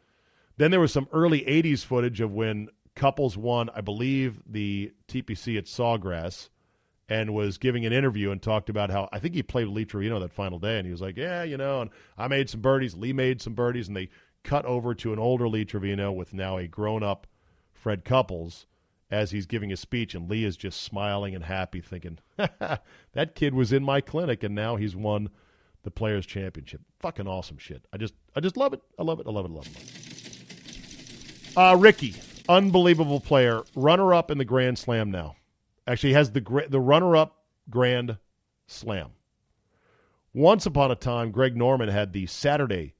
Then 0.56 0.70
there 0.70 0.80
was 0.80 0.92
some 0.92 1.08
early 1.12 1.42
80s 1.42 1.84
footage 1.84 2.20
of 2.20 2.32
when 2.32 2.68
Couples 2.96 3.36
won, 3.36 3.70
I 3.74 3.80
believe, 3.80 4.42
the 4.44 4.92
TPC 5.06 5.56
at 5.56 5.66
Sawgrass 5.66 6.48
and 7.08 7.32
was 7.32 7.58
giving 7.58 7.86
an 7.86 7.92
interview 7.92 8.30
and 8.30 8.42
talked 8.42 8.68
about 8.68 8.90
how 8.90 9.08
I 9.12 9.18
think 9.18 9.34
he 9.34 9.42
played 9.42 9.68
Lee 9.68 9.84
Trevino 9.84 10.18
that 10.18 10.32
final 10.32 10.58
day. 10.58 10.78
And 10.78 10.84
he 10.84 10.90
was 10.90 11.00
like, 11.00 11.16
Yeah, 11.16 11.42
you 11.44 11.56
know, 11.56 11.80
and 11.80 11.90
I 12.18 12.28
made 12.28 12.50
some 12.50 12.60
birdies. 12.60 12.96
Lee 12.96 13.12
made 13.12 13.40
some 13.40 13.54
birdies. 13.54 13.88
And 13.88 13.96
they 13.96 14.08
cut 14.42 14.64
over 14.64 14.94
to 14.96 15.12
an 15.12 15.18
older 15.18 15.48
Lee 15.48 15.64
Trevino 15.64 16.12
with 16.12 16.34
now 16.34 16.58
a 16.58 16.66
grown 16.66 17.02
up 17.02 17.26
Fred 17.78 18.04
Couples 18.04 18.66
as 19.10 19.30
he's 19.30 19.46
giving 19.46 19.70
his 19.70 19.80
speech. 19.80 20.14
And 20.14 20.28
Lee 20.28 20.44
is 20.44 20.56
just 20.56 20.82
smiling 20.82 21.34
and 21.34 21.44
happy, 21.44 21.80
thinking, 21.80 22.18
That 22.36 23.34
kid 23.34 23.54
was 23.54 23.72
in 23.72 23.82
my 23.82 24.00
clinic 24.00 24.42
and 24.42 24.54
now 24.54 24.76
he's 24.76 24.94
won 24.96 25.30
the 25.82 25.90
Players 25.90 26.26
Championship. 26.26 26.82
Fucking 26.98 27.26
awesome 27.26 27.58
shit. 27.58 27.84
I 27.92 27.96
just 27.96 28.14
I 28.34 28.40
just 28.40 28.56
love 28.56 28.72
it. 28.72 28.82
I 28.98 29.02
love 29.02 29.20
it. 29.20 29.26
I 29.26 29.30
love 29.30 29.46
it. 29.46 29.50
I 29.50 29.54
love 29.54 29.66
it. 29.66 31.56
Uh, 31.56 31.76
Rickie, 31.76 32.14
unbelievable 32.48 33.20
player, 33.20 33.62
runner 33.74 34.12
up 34.12 34.30
in 34.30 34.38
the 34.38 34.44
Grand 34.44 34.78
Slam 34.78 35.10
now. 35.10 35.36
Actually, 35.86 36.12
has 36.12 36.32
the 36.32 36.66
the 36.68 36.80
runner 36.80 37.16
up 37.16 37.44
Grand 37.70 38.18
Slam. 38.66 39.10
Once 40.34 40.66
upon 40.66 40.90
a 40.90 40.94
time, 40.94 41.30
Greg 41.30 41.56
Norman 41.56 41.88
had 41.88 42.12
the 42.12 42.26
Saturday 42.26 42.94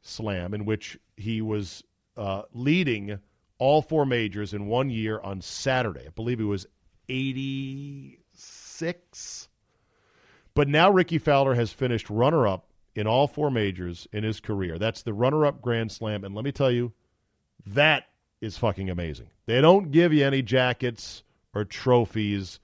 Slam 0.00 0.52
in 0.52 0.64
which 0.64 0.98
he 1.16 1.40
was 1.40 1.84
uh, 2.16 2.42
leading 2.52 3.20
all 3.62 3.80
four 3.80 4.04
majors 4.04 4.52
in 4.54 4.66
one 4.66 4.90
year 4.90 5.20
on 5.20 5.40
Saturday. 5.40 6.02
I 6.06 6.10
believe 6.10 6.40
he 6.40 6.44
was 6.44 6.66
86 7.08 9.48
but 10.54 10.68
now 10.68 10.90
Rickie 10.90 11.18
Fowler 11.18 11.54
has 11.54 11.72
finished 11.72 12.10
runner 12.10 12.46
up 12.46 12.68
in 12.94 13.06
all 13.06 13.26
four 13.26 13.50
majors 13.50 14.06
in 14.12 14.24
his 14.24 14.40
career. 14.40 14.78
That's 14.78 15.02
the 15.02 15.14
runner 15.14 15.46
up 15.46 15.62
Grand 15.62 15.90
Slam. 15.90 16.24
And 16.24 16.34
let 16.34 16.44
me 16.44 16.52
tell 16.52 16.70
you, 16.70 16.92
that 17.66 18.04
is 18.40 18.58
fucking 18.58 18.90
amazing. 18.90 19.30
They 19.46 19.60
don't 19.60 19.90
give 19.90 20.12
you 20.12 20.26
any 20.26 20.42
jackets 20.42 21.22
or 21.54 21.64
trophies 21.64 22.60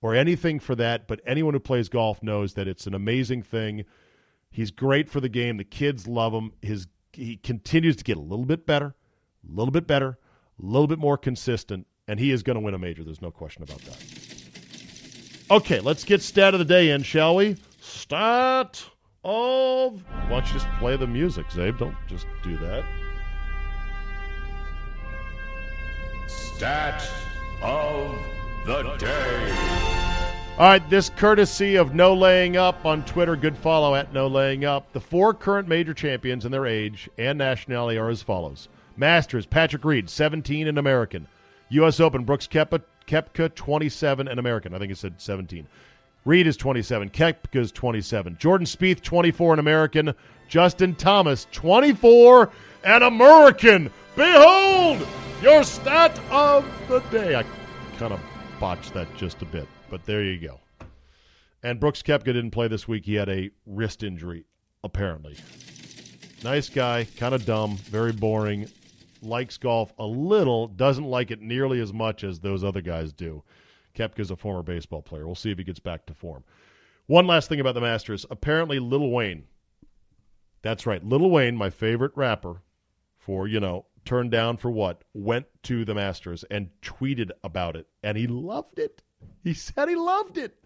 or 0.00 0.14
anything 0.14 0.58
for 0.58 0.74
that, 0.76 1.06
but 1.06 1.20
anyone 1.26 1.54
who 1.54 1.60
plays 1.60 1.88
golf 1.88 2.22
knows 2.22 2.54
that 2.54 2.68
it's 2.68 2.86
an 2.86 2.94
amazing 2.94 3.42
thing. 3.42 3.84
He's 4.50 4.70
great 4.70 5.08
for 5.08 5.20
the 5.20 5.28
game. 5.28 5.58
The 5.58 5.64
kids 5.64 6.08
love 6.08 6.32
him. 6.32 6.52
His 6.62 6.86
he 7.12 7.36
continues 7.36 7.96
to 7.96 8.04
get 8.04 8.16
a 8.16 8.20
little 8.20 8.44
bit 8.44 8.64
better, 8.64 8.94
a 9.48 9.52
little 9.52 9.72
bit 9.72 9.86
better, 9.86 10.18
a 10.62 10.66
little 10.66 10.86
bit 10.86 10.98
more 10.98 11.16
consistent, 11.16 11.86
and 12.06 12.18
he 12.18 12.30
is 12.30 12.42
going 12.42 12.54
to 12.54 12.60
win 12.60 12.74
a 12.74 12.78
major. 12.78 13.04
There's 13.04 13.22
no 13.22 13.30
question 13.30 13.62
about 13.62 13.80
that. 13.82 13.96
Okay, 15.50 15.80
let's 15.80 16.04
get 16.04 16.20
stat 16.22 16.54
of 16.54 16.58
the 16.58 16.64
day 16.64 16.90
in, 16.90 17.02
shall 17.02 17.36
we? 17.36 17.56
Stat 17.80 18.84
of. 19.24 20.02
Why 20.02 20.28
don't 20.28 20.46
you 20.46 20.52
just 20.52 20.68
play 20.78 20.96
the 20.96 21.06
music, 21.06 21.46
Czabe? 21.48 21.78
Don't 21.78 21.96
just 22.06 22.26
do 22.42 22.56
that. 22.58 22.84
Stat 26.26 27.08
of 27.62 28.18
the 28.66 28.96
day. 28.98 29.78
All 30.58 30.66
right, 30.66 30.90
this 30.90 31.08
courtesy 31.10 31.76
of 31.76 31.94
No 31.94 32.14
Laying 32.14 32.56
Up 32.56 32.84
on 32.84 33.04
Twitter. 33.04 33.36
Good 33.36 33.56
follow 33.56 33.94
at 33.94 34.12
No 34.12 34.26
Laying 34.26 34.64
Up. 34.64 34.92
The 34.92 35.00
four 35.00 35.32
current 35.32 35.68
major 35.68 35.94
champions 35.94 36.44
in 36.44 36.50
their 36.50 36.66
age 36.66 37.08
and 37.16 37.38
nationality 37.38 37.96
are 37.96 38.10
as 38.10 38.22
follows 38.22 38.68
Masters, 38.98 39.46
Patrick 39.46 39.84
Reed, 39.84 40.10
17 40.10 40.66
and 40.66 40.76
American. 40.76 41.26
U.S. 41.70 42.00
Open, 42.00 42.24
Brooks 42.24 42.48
Koepka, 42.48 42.82
Koepka 43.06 43.54
27 43.54 44.28
and 44.28 44.40
American. 44.40 44.74
I 44.74 44.78
think 44.78 44.90
it 44.90 44.98
said 44.98 45.14
17. 45.20 45.66
Reed 46.24 46.46
is 46.46 46.56
27. 46.56 47.10
Koepka 47.10 47.56
is 47.56 47.72
27. 47.72 48.36
Jordan 48.38 48.66
Spieth 48.66 49.00
24 49.00 49.54
and 49.54 49.60
American. 49.60 50.14
Justin 50.48 50.94
Thomas 50.94 51.46
24 51.52 52.50
and 52.84 53.04
American. 53.04 53.90
Behold 54.16 55.06
your 55.42 55.62
stat 55.62 56.18
of 56.30 56.66
the 56.88 56.98
day. 57.10 57.36
I 57.36 57.44
kind 57.98 58.12
of 58.12 58.20
botched 58.58 58.94
that 58.94 59.14
just 59.16 59.42
a 59.42 59.46
bit, 59.46 59.68
but 59.90 60.04
there 60.04 60.24
you 60.24 60.38
go. 60.40 60.58
And 61.62 61.78
Brooks 61.78 62.02
Koepka 62.02 62.24
didn't 62.24 62.50
play 62.50 62.68
this 62.68 62.88
week. 62.88 63.04
He 63.04 63.14
had 63.14 63.28
a 63.28 63.50
wrist 63.66 64.02
injury, 64.02 64.44
apparently. 64.82 65.36
Nice 66.42 66.68
guy, 66.68 67.06
kind 67.16 67.34
of 67.34 67.44
dumb, 67.44 67.76
very 67.76 68.12
boring 68.12 68.68
likes 69.22 69.56
golf 69.56 69.92
a 69.98 70.06
little, 70.06 70.68
doesn't 70.68 71.04
like 71.04 71.30
it 71.30 71.40
nearly 71.40 71.80
as 71.80 71.92
much 71.92 72.24
as 72.24 72.40
those 72.40 72.64
other 72.64 72.80
guys 72.80 73.12
do. 73.12 73.42
Koepka's 73.94 74.30
a 74.30 74.36
former 74.36 74.62
baseball 74.62 75.02
player. 75.02 75.26
We'll 75.26 75.34
see 75.34 75.50
if 75.50 75.58
he 75.58 75.64
gets 75.64 75.80
back 75.80 76.06
to 76.06 76.14
form. 76.14 76.44
One 77.06 77.26
last 77.26 77.48
thing 77.48 77.60
about 77.60 77.74
the 77.74 77.80
Masters. 77.80 78.26
Apparently, 78.30 78.78
Lil 78.78 79.10
Wayne, 79.10 79.44
that's 80.62 80.86
right, 80.86 81.04
Lil 81.04 81.30
Wayne, 81.30 81.56
my 81.56 81.70
favorite 81.70 82.12
rapper, 82.14 82.62
for, 83.18 83.48
you 83.48 83.60
know, 83.60 83.86
turned 84.04 84.30
down 84.30 84.56
for 84.56 84.70
what, 84.70 85.04
went 85.14 85.46
to 85.64 85.84
the 85.84 85.94
Masters 85.94 86.44
and 86.50 86.70
tweeted 86.82 87.30
about 87.44 87.76
it, 87.76 87.86
and 88.02 88.16
he 88.16 88.26
loved 88.26 88.78
it. 88.78 89.02
He 89.42 89.54
said 89.54 89.88
he 89.88 89.96
loved 89.96 90.38
it. 90.38 90.56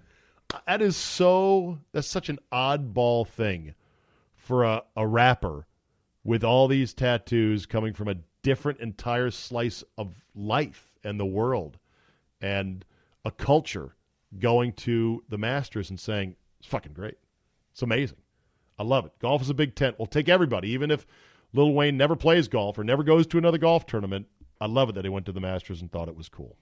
That 0.67 0.83
is 0.83 0.97
so, 0.97 1.79
that's 1.93 2.09
such 2.09 2.29
an 2.29 2.38
oddball 2.53 3.27
thing 3.27 3.75
for 4.37 4.65
a, 4.65 4.83
a 4.97 5.07
rapper 5.07 5.67
with 6.25 6.45
all 6.45 6.69
these 6.69 6.93
tattoos 6.93 7.67
coming 7.67 7.95
from 7.95 8.09
a 8.09 8.17
different 8.42 8.81
entire 8.81 9.31
slice 9.31 9.85
of 9.96 10.14
life 10.35 10.92
and 11.05 11.18
the 11.18 11.26
world 11.26 11.78
and 12.40 12.85
a 13.24 13.31
culture 13.31 13.94
going 14.38 14.72
to 14.72 15.22
the 15.28 15.38
Masters 15.38 15.90
and 15.90 15.98
saying, 15.98 16.37
it's 16.59 16.68
fucking 16.68 16.92
great. 16.92 17.18
It's 17.72 17.83
amazing. 17.83 18.18
I 18.78 18.83
love 18.83 19.07
it. 19.07 19.12
Golf 19.20 19.42
is 19.42 19.50
a 19.50 19.55
big 19.55 19.74
tent. 19.74 19.96
We'll 19.98 20.07
take 20.07 20.28
everybody, 20.28 20.70
even 20.70 20.90
if 20.90 21.07
Lil 21.52 21.72
Wayne 21.72 21.96
never 21.96 22.16
plays 22.16 22.48
golf 22.48 22.78
or 22.78 22.85
never 22.85 23.02
goes 23.02 23.26
to 23.28 23.38
another 23.38 23.59
golf 23.59 23.87
tournament. 23.87 24.26
I 24.61 24.66
love 24.66 24.88
it 24.88 24.94
that 24.94 25.05
he 25.05 25.11
went 25.11 25.26
to 25.26 25.33
the 25.33 25.40
Masters 25.40 25.81
and 25.81 25.90
thought 25.90 26.09
it 26.09 26.16
was 26.16 26.28
cool. 26.28 26.57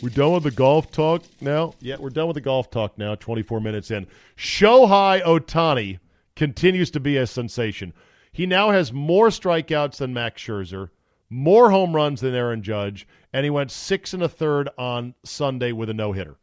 We're 0.00 0.10
done 0.10 0.32
with 0.32 0.44
the 0.44 0.52
golf 0.52 0.92
talk 0.92 1.24
now? 1.40 1.74
Yeah, 1.80 1.96
we're 1.98 2.10
done 2.10 2.28
with 2.28 2.34
the 2.34 2.40
golf 2.40 2.70
talk 2.70 2.96
now, 2.98 3.16
24 3.16 3.60
minutes 3.60 3.90
in. 3.90 4.06
Shohei 4.36 5.22
Ohtani 5.22 5.98
continues 6.36 6.92
to 6.92 7.00
be 7.00 7.16
a 7.16 7.26
sensation. 7.26 7.92
He 8.32 8.46
now 8.46 8.70
has 8.70 8.92
more 8.92 9.28
strikeouts 9.28 9.96
than 9.96 10.14
Max 10.14 10.42
Scherzer, 10.42 10.90
more 11.30 11.70
home 11.70 11.94
runs 11.94 12.20
than 12.20 12.34
Aaron 12.34 12.62
Judge, 12.62 13.06
and 13.32 13.44
he 13.44 13.50
went 13.50 13.70
six 13.70 14.14
and 14.14 14.22
a 14.22 14.28
third 14.28 14.68
on 14.78 15.14
Sunday 15.24 15.72
with 15.72 15.90
a 15.90 15.94
no 15.94 16.12
hitter. 16.12 16.38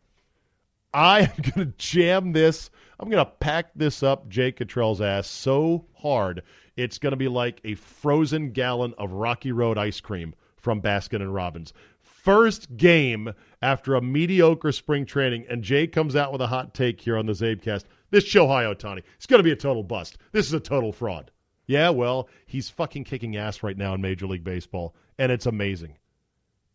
I 0.93 1.21
am 1.21 1.31
going 1.41 1.71
to 1.71 1.77
jam 1.77 2.31
this. 2.33 2.69
I'm 2.99 3.09
going 3.09 3.23
to 3.23 3.31
pack 3.31 3.71
this 3.75 4.03
up 4.03 4.29
Jake 4.29 4.57
Cottrell's 4.57 5.01
ass 5.01 5.27
so 5.27 5.85
hard 5.95 6.43
it's 6.77 6.97
going 6.97 7.11
to 7.11 7.17
be 7.17 7.27
like 7.27 7.61
a 7.63 7.75
frozen 7.75 8.51
gallon 8.51 8.93
of 8.97 9.11
Rocky 9.11 9.51
Road 9.51 9.77
ice 9.77 10.01
cream 10.01 10.35
from 10.57 10.81
Baskin 10.81 11.21
and 11.21 11.33
Robbins. 11.33 11.73
First 12.01 12.75
game 12.75 13.33
after 13.61 13.95
a 13.95 14.01
mediocre 14.01 14.71
spring 14.71 15.05
training, 15.05 15.45
and 15.49 15.63
Jake 15.63 15.91
comes 15.91 16.15
out 16.15 16.31
with 16.31 16.41
a 16.41 16.47
hot 16.47 16.73
take 16.73 16.99
here 16.99 17.17
on 17.17 17.25
the 17.25 17.33
CzabeCast. 17.33 17.83
This 18.09 18.25
Shohei 18.25 18.73
Ohtani, 18.73 19.03
it's 19.15 19.25
going 19.25 19.39
to 19.39 19.43
be 19.43 19.51
a 19.51 19.55
total 19.55 19.83
bust. 19.83 20.17
This 20.31 20.47
is 20.47 20.53
a 20.53 20.59
total 20.59 20.91
fraud. 20.91 21.31
Yeah, 21.67 21.89
well, 21.89 22.29
he's 22.45 22.69
fucking 22.69 23.05
kicking 23.05 23.35
ass 23.35 23.63
right 23.63 23.77
now 23.77 23.93
in 23.93 24.01
Major 24.01 24.27
League 24.27 24.43
Baseball, 24.43 24.95
and 25.17 25.31
it's 25.31 25.45
amazing. 25.45 25.97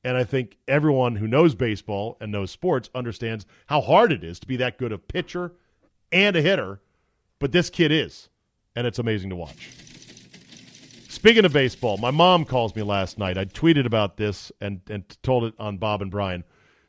And 0.03 0.17
I 0.17 0.25
think 0.25 0.57
everyone 0.67 1.17
who 1.17 1.29
knows 1.29 1.55
baseball 1.55 2.17
and 2.21 2.33
knows 2.33 2.51
sports 2.51 2.89
understands 2.95 3.47
how 3.67 3.81
hard 3.81 4.13
it 4.13 4.25
is 4.25 4.41
to 4.41 4.47
be 4.47 4.57
that 4.57 4.79
good 4.79 4.93
a 4.93 4.99
pitcher 4.99 5.53
and 6.11 6.35
a 6.37 6.43
hitter, 6.43 6.81
but 7.39 7.53
this 7.53 7.71
kid 7.71 7.93
is, 7.93 8.29
and 8.75 8.87
it's 8.87 8.99
amazing 8.99 9.31
to 9.31 9.37
watch. 9.37 9.71
Speaking 11.09 11.45
of 11.45 11.53
baseball, 11.53 11.99
my 11.99 12.11
mom 12.11 12.47
calls 12.47 12.75
me 12.75 12.83
last 12.83 13.19
night. 13.19 13.37
I 13.37 13.45
tweeted 13.45 13.85
about 13.85 14.17
this 14.17 14.51
and, 14.61 14.81
and 14.89 15.05
told 15.23 15.45
it 15.45 15.55
on 15.59 15.77
Bob 15.77 16.01
and 16.01 16.11
Brian. 16.11 16.45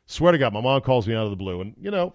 Swear 0.06 0.32
to 0.32 0.38
God, 0.38 0.54
my 0.54 0.60
mom 0.60 0.80
calls 0.80 1.06
me 1.06 1.14
out 1.14 1.24
of 1.24 1.30
the 1.30 1.36
blue. 1.36 1.60
And, 1.60 1.74
you 1.78 1.90
know, 1.90 2.14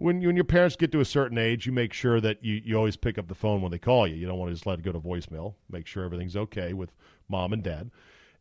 when, 0.00 0.24
when 0.24 0.34
your 0.34 0.44
parents 0.44 0.76
get 0.76 0.90
to 0.92 1.00
a 1.00 1.04
certain 1.04 1.36
age, 1.36 1.66
you 1.66 1.72
make 1.72 1.92
sure 1.92 2.20
that 2.22 2.42
you, 2.42 2.62
you 2.64 2.74
always 2.74 2.96
pick 2.96 3.18
up 3.18 3.28
the 3.28 3.34
phone 3.34 3.60
when 3.60 3.70
they 3.70 3.78
call 3.78 4.06
you. 4.06 4.16
You 4.16 4.26
don't 4.26 4.38
want 4.38 4.48
to 4.48 4.54
just 4.54 4.64
let 4.64 4.78
it 4.78 4.82
go 4.82 4.92
to 4.92 4.98
voicemail. 4.98 5.54
Make 5.70 5.86
sure 5.86 6.04
everything's 6.04 6.36
okay 6.36 6.72
with 6.72 6.90
mom 7.28 7.52
and 7.52 7.62
dad. 7.62 7.90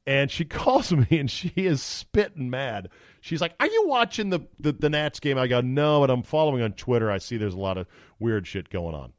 And 0.07 0.31
she 0.31 0.45
calls 0.45 0.93
me 0.93 1.05
and 1.11 1.29
she 1.29 1.51
is 1.57 1.83
spitting 1.83 2.49
mad. 2.49 2.89
She's 3.19 3.41
like, 3.41 3.55
Are 3.59 3.67
you 3.67 3.87
watching 3.87 4.29
the, 4.29 4.39
the, 4.59 4.71
the 4.71 4.89
Nats 4.89 5.19
game? 5.19 5.37
I 5.37 5.47
go, 5.47 5.59
No, 5.59 5.99
but 5.99 6.09
I'm 6.09 6.23
following 6.23 6.63
on 6.63 6.71
Twitter. 6.73 7.11
I 7.11 7.17
see 7.17 7.35
there's 7.35 7.53
a 7.53 7.59
lot 7.59 7.77
of 7.77 7.87
weird 8.19 8.47
shit 8.47 8.69
going 8.69 8.95
on. 8.95 9.11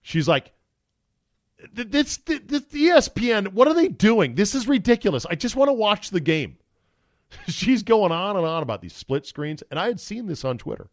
She's 0.00 0.28
like, 0.28 0.52
this, 1.72 2.18
this, 2.18 2.40
this 2.44 2.62
ESPN, 2.66 3.48
what 3.48 3.66
are 3.66 3.74
they 3.74 3.88
doing? 3.88 4.36
This 4.36 4.54
is 4.54 4.68
ridiculous. 4.68 5.26
I 5.26 5.34
just 5.34 5.56
want 5.56 5.70
to 5.70 5.72
watch 5.72 6.10
the 6.10 6.20
game. 6.20 6.58
She's 7.48 7.82
going 7.82 8.12
on 8.12 8.36
and 8.36 8.46
on 8.46 8.62
about 8.62 8.80
these 8.80 8.94
split 8.94 9.26
screens. 9.26 9.64
And 9.70 9.80
I 9.80 9.86
had 9.86 9.98
seen 9.98 10.26
this 10.26 10.44
on 10.44 10.58
Twitter. 10.58 10.88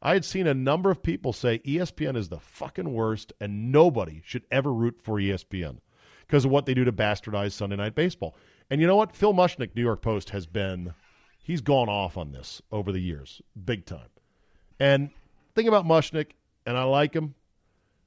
I 0.00 0.14
had 0.14 0.24
seen 0.24 0.46
a 0.46 0.54
number 0.54 0.90
of 0.90 1.02
people 1.02 1.32
say 1.32 1.58
ESPN 1.60 2.16
is 2.16 2.28
the 2.28 2.38
fucking 2.38 2.92
worst 2.92 3.32
and 3.40 3.72
nobody 3.72 4.22
should 4.24 4.44
ever 4.50 4.72
root 4.72 5.00
for 5.02 5.14
ESPN 5.14 5.78
because 6.26 6.44
of 6.44 6.50
what 6.50 6.66
they 6.66 6.74
do 6.74 6.84
to 6.84 6.92
bastardize 6.92 7.52
Sunday 7.52 7.76
Night 7.76 7.94
Baseball. 7.94 8.36
And 8.70 8.80
you 8.80 8.86
know 8.86 8.96
what? 8.96 9.16
Phil 9.16 9.32
Mushnick, 9.32 9.74
New 9.74 9.82
York 9.82 10.02
Post, 10.02 10.30
has 10.30 10.46
been, 10.46 10.94
he's 11.42 11.60
gone 11.60 11.88
off 11.88 12.16
on 12.16 12.32
this 12.32 12.62
over 12.70 12.92
the 12.92 13.00
years, 13.00 13.40
big 13.64 13.86
time. 13.86 14.08
And 14.78 15.10
think 15.54 15.68
about 15.68 15.86
Mushnick, 15.86 16.32
and 16.66 16.76
I 16.76 16.84
like 16.84 17.14
him, 17.14 17.34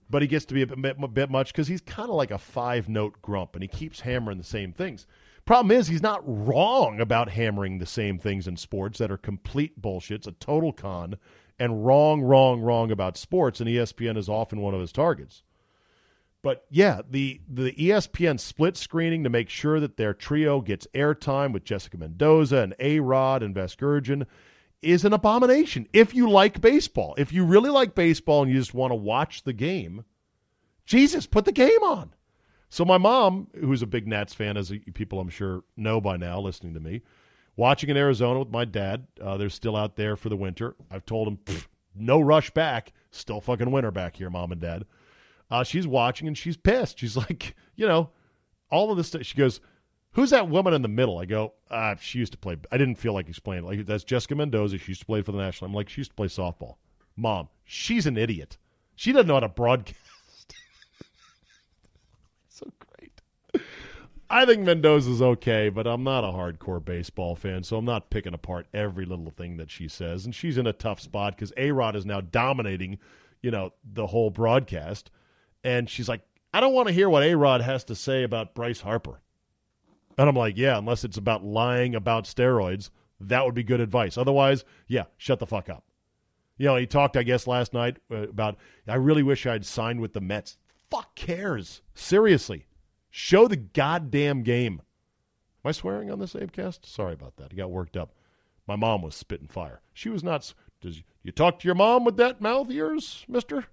but 0.09 0.21
he 0.21 0.27
gets 0.27 0.45
to 0.45 0.53
be 0.53 0.61
a 0.61 0.67
bit, 0.67 0.97
a 1.01 1.07
bit 1.07 1.29
much 1.29 1.51
because 1.51 1.67
he's 1.67 1.81
kind 1.81 2.09
of 2.09 2.15
like 2.15 2.31
a 2.31 2.37
five 2.37 2.87
note 2.87 3.21
grump 3.21 3.55
and 3.55 3.63
he 3.63 3.67
keeps 3.67 4.01
hammering 4.01 4.37
the 4.37 4.43
same 4.43 4.71
things. 4.71 5.07
Problem 5.45 5.71
is, 5.71 5.87
he's 5.87 6.03
not 6.03 6.21
wrong 6.25 6.99
about 6.99 7.29
hammering 7.29 7.79
the 7.79 7.85
same 7.85 8.19
things 8.19 8.47
in 8.47 8.55
sports 8.55 8.99
that 8.99 9.11
are 9.11 9.17
complete 9.17 9.81
bullshit. 9.81 10.17
It's 10.17 10.27
a 10.27 10.33
total 10.33 10.71
con 10.71 11.15
and 11.61 11.85
wrong, 11.85 12.23
wrong, 12.23 12.59
wrong 12.59 12.89
about 12.89 13.15
sports, 13.15 13.59
and 13.59 13.69
ESPN 13.69 14.17
is 14.17 14.27
often 14.27 14.61
one 14.61 14.73
of 14.73 14.81
his 14.81 14.91
targets. 14.91 15.43
But 16.41 16.65
yeah, 16.71 17.01
the 17.07 17.39
the 17.47 17.71
ESPN 17.73 18.39
split 18.39 18.75
screening 18.75 19.23
to 19.23 19.29
make 19.29 19.47
sure 19.47 19.79
that 19.79 19.95
their 19.95 20.15
trio 20.15 20.61
gets 20.61 20.87
airtime 20.95 21.53
with 21.53 21.63
Jessica 21.63 21.99
Mendoza 21.99 22.57
and 22.57 22.73
A 22.79 22.99
Rod 22.99 23.43
and 23.43 23.53
Vasgersian 23.53 24.25
is 24.81 25.05
an 25.05 25.13
abomination. 25.13 25.87
If 25.93 26.15
you 26.15 26.31
like 26.31 26.61
baseball, 26.61 27.13
if 27.19 27.31
you 27.31 27.45
really 27.45 27.69
like 27.69 27.93
baseball 27.93 28.41
and 28.41 28.51
you 28.51 28.57
just 28.57 28.73
want 28.73 28.89
to 28.89 28.95
watch 28.95 29.43
the 29.43 29.53
game, 29.53 30.03
Jesus, 30.87 31.27
put 31.27 31.45
the 31.45 31.51
game 31.51 31.83
on. 31.83 32.15
So 32.69 32.85
my 32.85 32.97
mom, 32.97 33.49
who's 33.59 33.83
a 33.83 33.85
big 33.85 34.07
Nats 34.07 34.33
fan, 34.33 34.57
as 34.57 34.73
people 34.95 35.19
I'm 35.19 35.29
sure 35.29 35.63
know 35.77 36.01
by 36.01 36.17
now, 36.17 36.39
listening 36.39 36.73
to 36.73 36.79
me, 36.79 37.03
watching 37.55 37.89
in 37.89 37.97
Arizona 37.97 38.39
with 38.39 38.49
my 38.49 38.65
dad. 38.65 39.07
Uh, 39.21 39.37
they're 39.37 39.49
still 39.49 39.75
out 39.75 39.95
there 39.95 40.15
for 40.15 40.29
the 40.29 40.37
winter. 40.37 40.75
I've 40.89 41.05
told 41.05 41.27
them, 41.27 41.57
no 41.95 42.19
rush 42.21 42.49
back. 42.51 42.93
Still 43.11 43.41
fucking 43.41 43.71
winter 43.71 43.91
back 43.91 44.15
here, 44.15 44.29
mom 44.29 44.51
and 44.51 44.61
dad. 44.61 44.85
Uh, 45.49 45.63
she's 45.63 45.85
watching 45.85 46.27
and 46.27 46.37
she's 46.37 46.57
pissed. 46.57 46.99
She's 46.99 47.17
like, 47.17 47.55
you 47.75 47.87
know, 47.87 48.09
all 48.69 48.91
of 48.91 48.97
this 48.97 49.07
stuff. 49.07 49.23
She 49.23 49.37
goes, 49.37 49.59
Who's 50.13 50.31
that 50.31 50.49
woman 50.49 50.73
in 50.73 50.81
the 50.81 50.89
middle? 50.89 51.19
I 51.19 51.25
go, 51.25 51.53
ah, 51.69 51.95
she 51.95 52.19
used 52.19 52.33
to 52.33 52.37
play. 52.37 52.57
I 52.69 52.77
didn't 52.77 52.95
feel 52.95 53.13
like 53.13 53.29
explaining. 53.29 53.63
Like 53.63 53.85
that's 53.85 54.03
Jessica 54.03 54.35
Mendoza. 54.35 54.77
She 54.77 54.91
used 54.91 55.01
to 55.01 55.05
play 55.05 55.21
for 55.21 55.31
the 55.31 55.37
national. 55.37 55.69
I'm 55.69 55.73
like, 55.73 55.87
she 55.87 56.01
used 56.01 56.11
to 56.11 56.15
play 56.15 56.27
softball. 56.27 56.75
Mom, 57.15 57.47
she's 57.63 58.05
an 58.07 58.17
idiot. 58.17 58.57
She 58.95 59.13
doesn't 59.13 59.27
know 59.27 59.35
how 59.35 59.39
to 59.41 59.49
broadcast. 59.49 59.97
so 62.49 62.67
great. 62.79 63.63
I 64.33 64.45
think 64.45 64.61
Mendoza's 64.61 65.21
okay, 65.21 65.67
but 65.67 65.85
I'm 65.85 66.05
not 66.05 66.23
a 66.23 66.27
hardcore 66.27 66.83
baseball 66.83 67.35
fan, 67.35 67.63
so 67.63 67.75
I'm 67.75 67.83
not 67.83 68.09
picking 68.09 68.33
apart 68.33 68.65
every 68.73 69.03
little 69.03 69.29
thing 69.29 69.57
that 69.57 69.69
she 69.69 69.89
says. 69.89 70.23
And 70.23 70.33
she's 70.33 70.57
in 70.57 70.67
a 70.67 70.73
tough 70.73 71.01
spot 71.01 71.35
because 71.35 71.51
A 71.57 71.71
Rod 71.71 71.97
is 71.97 72.05
now 72.05 72.21
dominating, 72.21 72.97
you 73.41 73.51
know, 73.51 73.73
the 73.83 74.07
whole 74.07 74.29
broadcast. 74.29 75.11
And 75.65 75.89
she's 75.89 76.07
like, 76.07 76.21
I 76.53 76.61
don't 76.61 76.73
want 76.73 76.87
to 76.87 76.93
hear 76.93 77.09
what 77.09 77.23
A 77.23 77.35
Rod 77.35 77.59
has 77.59 77.83
to 77.85 77.95
say 77.95 78.23
about 78.23 78.55
Bryce 78.55 78.79
Harper. 78.79 79.19
And 80.17 80.29
I'm 80.29 80.35
like, 80.35 80.57
yeah, 80.57 80.77
unless 80.77 81.03
it's 81.03 81.17
about 81.17 81.43
lying 81.43 81.93
about 81.93 82.23
steroids, 82.23 82.89
that 83.19 83.45
would 83.45 83.53
be 83.53 83.63
good 83.63 83.81
advice. 83.81 84.17
Otherwise, 84.17 84.63
yeah, 84.87 85.03
shut 85.17 85.39
the 85.39 85.45
fuck 85.45 85.67
up. 85.67 85.83
You 86.57 86.67
know, 86.67 86.77
he 86.77 86.87
talked, 86.87 87.17
I 87.17 87.23
guess, 87.23 87.47
last 87.47 87.73
night 87.73 87.97
uh, 88.09 88.29
about, 88.29 88.55
I 88.87 88.95
really 88.95 89.23
wish 89.23 89.45
I'd 89.45 89.65
signed 89.65 89.99
with 89.99 90.13
the 90.13 90.21
Mets. 90.21 90.57
Fuck 90.89 91.15
cares. 91.15 91.81
Seriously. 91.95 92.65
Show 93.11 93.47
the 93.47 93.57
goddamn 93.57 94.41
game. 94.41 94.81
Am 95.63 95.69
I 95.69 95.73
swearing 95.73 96.09
on 96.09 96.19
this 96.19 96.33
CzabeCast? 96.33 96.85
Sorry 96.85 97.13
about 97.13 97.35
that. 97.35 97.51
I 97.51 97.55
got 97.55 97.69
worked 97.69 97.97
up. 97.97 98.13
My 98.67 98.75
mom 98.75 99.01
was 99.01 99.15
spitting 99.15 99.47
fire. 99.47 99.81
She 99.93 100.09
was 100.09 100.23
not. 100.23 100.53
Does 100.79 101.03
you 101.21 101.31
talk 101.31 101.59
to 101.59 101.67
your 101.67 101.75
mom 101.75 102.05
with 102.05 102.17
that 102.17 102.41
mouth 102.41 102.67
of 102.67 102.73
yours, 102.73 103.25
Mister? 103.27 103.65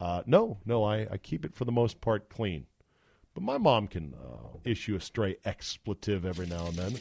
Uh, 0.00 0.22
no, 0.26 0.58
no. 0.64 0.82
I, 0.82 1.06
I 1.10 1.18
keep 1.18 1.44
it 1.44 1.54
for 1.54 1.66
the 1.66 1.72
most 1.72 2.00
part 2.00 2.30
clean, 2.30 2.66
but 3.34 3.42
my 3.42 3.58
mom 3.58 3.86
can 3.86 4.14
uh, 4.14 4.56
issue 4.64 4.96
a 4.96 5.00
stray 5.00 5.36
expletive 5.44 6.24
every 6.24 6.46
now 6.46 6.66
and 6.66 6.76
then. 6.76 6.98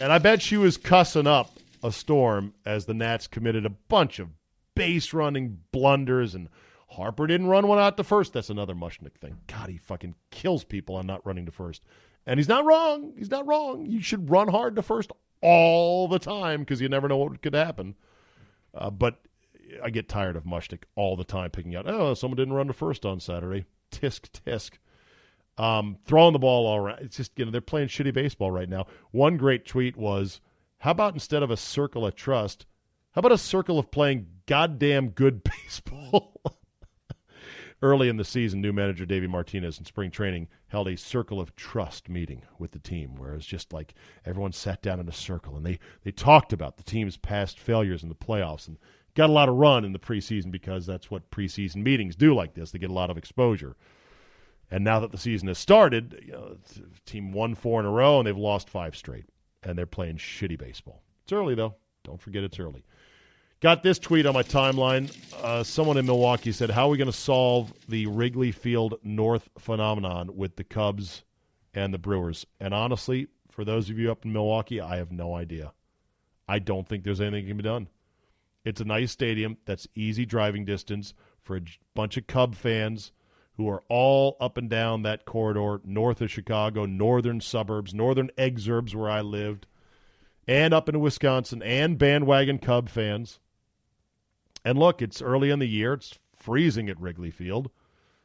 And 0.00 0.10
I 0.10 0.18
bet 0.18 0.40
she 0.40 0.56
was 0.56 0.78
cussing 0.78 1.26
up 1.26 1.50
a 1.82 1.92
storm 1.92 2.54
as 2.64 2.86
the 2.86 2.94
Nats 2.94 3.26
committed 3.26 3.66
a 3.66 3.70
bunch 3.70 4.18
of 4.18 4.30
base 4.74 5.12
running 5.12 5.58
blunders 5.70 6.34
and 6.34 6.48
Harper 6.90 7.26
didn't 7.26 7.46
run 7.46 7.68
one 7.68 7.78
out 7.78 7.96
to 7.96 8.04
first. 8.04 8.32
That's 8.32 8.50
another 8.50 8.74
Mushnick 8.74 9.14
thing. 9.20 9.38
God, 9.46 9.68
he 9.68 9.78
fucking 9.78 10.14
kills 10.30 10.64
people 10.64 10.96
on 10.96 11.06
not 11.06 11.24
running 11.24 11.46
to 11.46 11.52
first. 11.52 11.84
And 12.26 12.38
he's 12.38 12.48
not 12.48 12.64
wrong. 12.64 13.12
He's 13.16 13.30
not 13.30 13.46
wrong. 13.46 13.86
You 13.86 14.02
should 14.02 14.28
run 14.28 14.48
hard 14.48 14.76
to 14.76 14.82
first 14.82 15.12
all 15.40 16.08
the 16.08 16.18
time 16.18 16.60
because 16.60 16.80
you 16.80 16.88
never 16.88 17.08
know 17.08 17.16
what 17.16 17.40
could 17.42 17.54
happen. 17.54 17.94
Uh, 18.74 18.90
but 18.90 19.20
I 19.82 19.90
get 19.90 20.08
tired 20.08 20.36
of 20.36 20.44
Mushnick 20.44 20.82
all 20.96 21.16
the 21.16 21.24
time 21.24 21.50
picking 21.50 21.76
out, 21.76 21.88
oh, 21.88 22.14
someone 22.14 22.36
didn't 22.36 22.54
run 22.54 22.66
to 22.66 22.72
first 22.72 23.06
on 23.06 23.20
Saturday. 23.20 23.66
Tisk, 23.92 24.30
tisk. 24.46 24.72
Um, 25.58 25.96
throwing 26.06 26.32
the 26.32 26.38
ball 26.38 26.66
all 26.66 26.76
around. 26.76 27.00
It's 27.00 27.16
just, 27.16 27.32
you 27.36 27.44
know, 27.44 27.50
they're 27.50 27.60
playing 27.60 27.88
shitty 27.88 28.14
baseball 28.14 28.50
right 28.50 28.68
now. 28.68 28.86
One 29.10 29.36
great 29.36 29.66
tweet 29.66 29.96
was, 29.96 30.40
how 30.78 30.92
about 30.92 31.14
instead 31.14 31.42
of 31.42 31.50
a 31.50 31.56
circle 31.56 32.06
of 32.06 32.14
trust, 32.14 32.66
how 33.12 33.20
about 33.20 33.32
a 33.32 33.38
circle 33.38 33.78
of 33.78 33.90
playing 33.90 34.26
goddamn 34.46 35.10
good 35.10 35.42
baseball? 35.64 36.40
Early 37.82 38.10
in 38.10 38.18
the 38.18 38.24
season, 38.24 38.60
new 38.60 38.74
manager 38.74 39.06
Davey 39.06 39.26
Martinez 39.26 39.78
in 39.78 39.86
spring 39.86 40.10
training 40.10 40.48
held 40.66 40.86
a 40.86 40.96
circle 40.96 41.40
of 41.40 41.56
trust 41.56 42.10
meeting 42.10 42.42
with 42.58 42.72
the 42.72 42.78
team, 42.78 43.16
where 43.16 43.32
it 43.32 43.36
was 43.36 43.46
just 43.46 43.72
like 43.72 43.94
everyone 44.26 44.52
sat 44.52 44.82
down 44.82 45.00
in 45.00 45.08
a 45.08 45.12
circle 45.12 45.56
and 45.56 45.64
they, 45.64 45.78
they 46.04 46.10
talked 46.10 46.52
about 46.52 46.76
the 46.76 46.82
team's 46.82 47.16
past 47.16 47.58
failures 47.58 48.02
in 48.02 48.10
the 48.10 48.14
playoffs 48.14 48.68
and 48.68 48.76
got 49.14 49.30
a 49.30 49.32
lot 49.32 49.48
of 49.48 49.54
run 49.54 49.84
in 49.86 49.92
the 49.92 49.98
preseason 49.98 50.50
because 50.50 50.84
that's 50.84 51.10
what 51.10 51.30
preseason 51.30 51.76
meetings 51.76 52.16
do 52.16 52.34
like 52.34 52.52
this. 52.52 52.70
They 52.70 52.78
get 52.78 52.90
a 52.90 52.94
lot 52.94 53.10
of 53.10 53.16
exposure. 53.16 53.76
And 54.70 54.84
now 54.84 55.00
that 55.00 55.10
the 55.10 55.18
season 55.18 55.48
has 55.48 55.58
started, 55.58 56.22
you 56.24 56.32
know, 56.32 56.56
team 57.06 57.32
won 57.32 57.54
four 57.54 57.80
in 57.80 57.86
a 57.86 57.90
row 57.90 58.18
and 58.18 58.26
they've 58.26 58.36
lost 58.36 58.68
five 58.68 58.94
straight, 58.94 59.24
and 59.62 59.76
they're 59.76 59.86
playing 59.86 60.18
shitty 60.18 60.58
baseball. 60.58 61.02
It's 61.24 61.32
early 61.32 61.54
though. 61.54 61.76
Don't 62.04 62.20
forget 62.20 62.44
it's 62.44 62.60
early. 62.60 62.84
Got 63.60 63.82
this 63.82 63.98
tweet 63.98 64.24
on 64.24 64.32
my 64.32 64.42
timeline. 64.42 65.14
Uh, 65.42 65.62
someone 65.62 65.98
in 65.98 66.06
Milwaukee 66.06 66.50
said, 66.50 66.70
"How 66.70 66.86
are 66.86 66.90
we 66.92 66.96
going 66.96 67.10
to 67.10 67.12
solve 67.12 67.74
the 67.86 68.06
Wrigley 68.06 68.52
Field 68.52 68.94
North 69.02 69.50
phenomenon 69.58 70.34
with 70.34 70.56
the 70.56 70.64
Cubs 70.64 71.24
and 71.74 71.92
the 71.92 71.98
Brewers?" 71.98 72.46
And 72.58 72.72
honestly, 72.72 73.28
for 73.50 73.66
those 73.66 73.90
of 73.90 73.98
you 73.98 74.10
up 74.10 74.24
in 74.24 74.32
Milwaukee, 74.32 74.80
I 74.80 74.96
have 74.96 75.12
no 75.12 75.34
idea. 75.34 75.74
I 76.48 76.58
don't 76.58 76.88
think 76.88 77.04
there's 77.04 77.20
anything 77.20 77.44
that 77.44 77.50
can 77.50 77.56
be 77.58 77.62
done. 77.62 77.88
It's 78.64 78.80
a 78.80 78.84
nice 78.86 79.12
stadium 79.12 79.58
that's 79.66 79.86
easy 79.94 80.24
driving 80.24 80.64
distance 80.64 81.12
for 81.42 81.58
a 81.58 81.62
bunch 81.94 82.16
of 82.16 82.26
Cub 82.26 82.54
fans 82.54 83.12
who 83.58 83.68
are 83.68 83.82
all 83.90 84.38
up 84.40 84.56
and 84.56 84.70
down 84.70 85.02
that 85.02 85.26
corridor 85.26 85.82
north 85.84 86.22
of 86.22 86.30
Chicago, 86.30 86.86
northern 86.86 87.42
suburbs, 87.42 87.92
northern 87.92 88.30
exurbs 88.38 88.94
where 88.94 89.10
I 89.10 89.20
lived, 89.20 89.66
and 90.48 90.72
up 90.72 90.88
into 90.88 90.98
Wisconsin, 90.98 91.62
and 91.62 91.98
bandwagon 91.98 92.58
Cub 92.58 92.88
fans. 92.88 93.38
And 94.64 94.78
look, 94.78 95.00
it's 95.02 95.22
early 95.22 95.50
in 95.50 95.58
the 95.58 95.66
year. 95.66 95.94
It's 95.94 96.18
freezing 96.34 96.88
at 96.88 97.00
Wrigley 97.00 97.30
Field. 97.30 97.70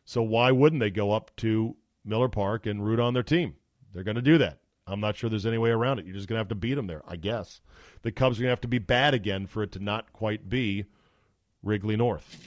So 0.04 0.22
why 0.22 0.52
wouldn't 0.52 0.80
they 0.80 0.92
go 0.92 1.12
up 1.12 1.36
to 1.38 1.76
Miller 2.04 2.30
Park 2.30 2.66
and 2.66 2.86
root 2.86 3.00
on 3.00 3.14
their 3.14 3.24
team? 3.24 3.56
They're 3.94 4.04
going 4.04 4.16
to 4.16 4.22
do 4.22 4.38
that. 4.38 4.60
I'm 4.88 5.00
not 5.00 5.16
sure 5.16 5.30
there's 5.30 5.48
any 5.48 5.58
way 5.58 5.72
around 5.72 6.00
it. 6.00 6.06
You're 6.06 6.16
just 6.16 6.28
going 6.28 6.36
to 6.36 6.42
have 6.42 6.50
to 6.50 6.56
beat 6.56 6.76
them 6.76 6.86
there, 6.86 7.02
I 7.08 7.16
guess. 7.16 7.62
The 8.04 8.12
Cubs 8.12 8.38
are 8.38 8.42
going 8.42 8.50
to 8.50 8.52
have 8.52 8.62
to 8.62 8.68
be 8.68 8.78
bad 8.78 9.14
again 9.16 9.48
for 9.48 9.64
it 9.64 9.72
to 9.72 9.80
not 9.80 10.14
quite 10.14 10.48
be 10.48 10.86
Wrigley 11.64 11.96
North. 11.96 12.38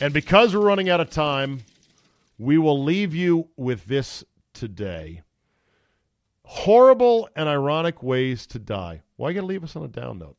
And 0.00 0.12
because 0.12 0.54
we're 0.54 0.66
running 0.66 0.90
out 0.90 1.00
of 1.00 1.08
time, 1.08 1.60
we 2.36 2.58
will 2.58 2.82
leave 2.82 3.14
you 3.14 3.48
with 3.56 3.84
this 3.86 4.24
today. 4.52 5.22
Horrible 6.44 7.28
and 7.36 7.48
ironic 7.48 8.02
ways 8.02 8.46
to 8.48 8.58
die. 8.58 9.02
Why 9.16 9.28
are 9.28 9.30
you 9.30 9.34
got 9.36 9.40
to 9.42 9.46
leave 9.46 9.64
us 9.64 9.76
on 9.76 9.84
a 9.84 9.88
down 9.88 10.18
note? 10.18 10.36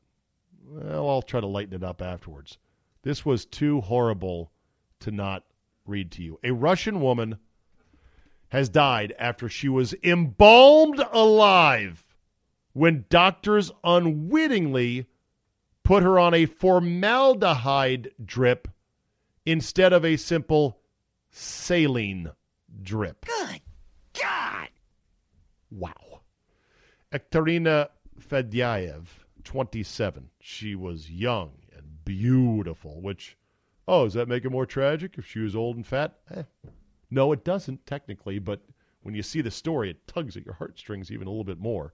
Well, 0.67 1.10
I'll 1.10 1.21
try 1.21 1.41
to 1.41 1.47
lighten 1.47 1.73
it 1.73 1.84
up 1.84 2.01
afterwards. 2.01 2.58
This 3.04 3.25
was 3.25 3.45
too 3.45 3.82
horrible 3.82 4.51
to 5.01 5.12
not 5.12 5.43
read 5.86 6.12
to 6.13 6.23
you. 6.23 6.39
A 6.43 6.51
Russian 6.51 7.01
woman 7.01 7.38
has 8.49 8.69
died 8.69 9.13
after 9.19 9.47
she 9.47 9.69
was 9.69 9.93
embalmed 10.04 10.99
alive 11.12 12.04
when 12.73 13.06
doctors 13.10 13.71
unwittingly 13.84 15.08
put 15.84 16.04
her 16.04 16.19
on 16.19 16.34
a 16.34 16.45
formaldehyde 16.45 18.12
drip 18.23 18.67
instead 19.45 19.93
of 19.93 20.04
a 20.04 20.17
simple 20.17 20.80
saline 21.30 22.32
drip. 22.82 23.25
Good 23.25 23.62
God. 24.19 24.69
Wow. 25.69 26.21
Ekterina 27.13 27.89
Fedyaev, 28.19 29.06
27. 29.45 30.29
She 30.39 30.75
was 30.75 31.10
young 31.10 31.51
and 31.75 32.03
beautiful, 32.03 33.01
which, 33.01 33.38
oh, 33.88 34.03
does 34.03 34.13
that 34.15 34.27
make 34.27 34.43
it 34.43 34.51
more 34.51 34.65
tragic 34.65 35.17
if 35.17 35.25
she 35.25 35.39
was 35.39 35.55
old 35.55 35.77
and 35.77 35.88
fat? 35.88 36.17
Eh. 36.34 36.43
No, 37.10 37.31
it 37.31 37.45
doesn't, 37.45 37.86
technically, 37.86 38.39
but 38.39 38.62
when 39.01 39.15
you 39.15 39.23
see 39.23 39.41
the 39.41 39.51
story, 39.51 39.91
it 39.91 40.08
tugs 40.08 40.36
at 40.36 40.45
your 40.45 40.55
heartstrings 40.55 41.12
even 41.12 41.27
a 41.27 41.29
little 41.29 41.43
bit 41.43 41.60
more. 41.60 41.93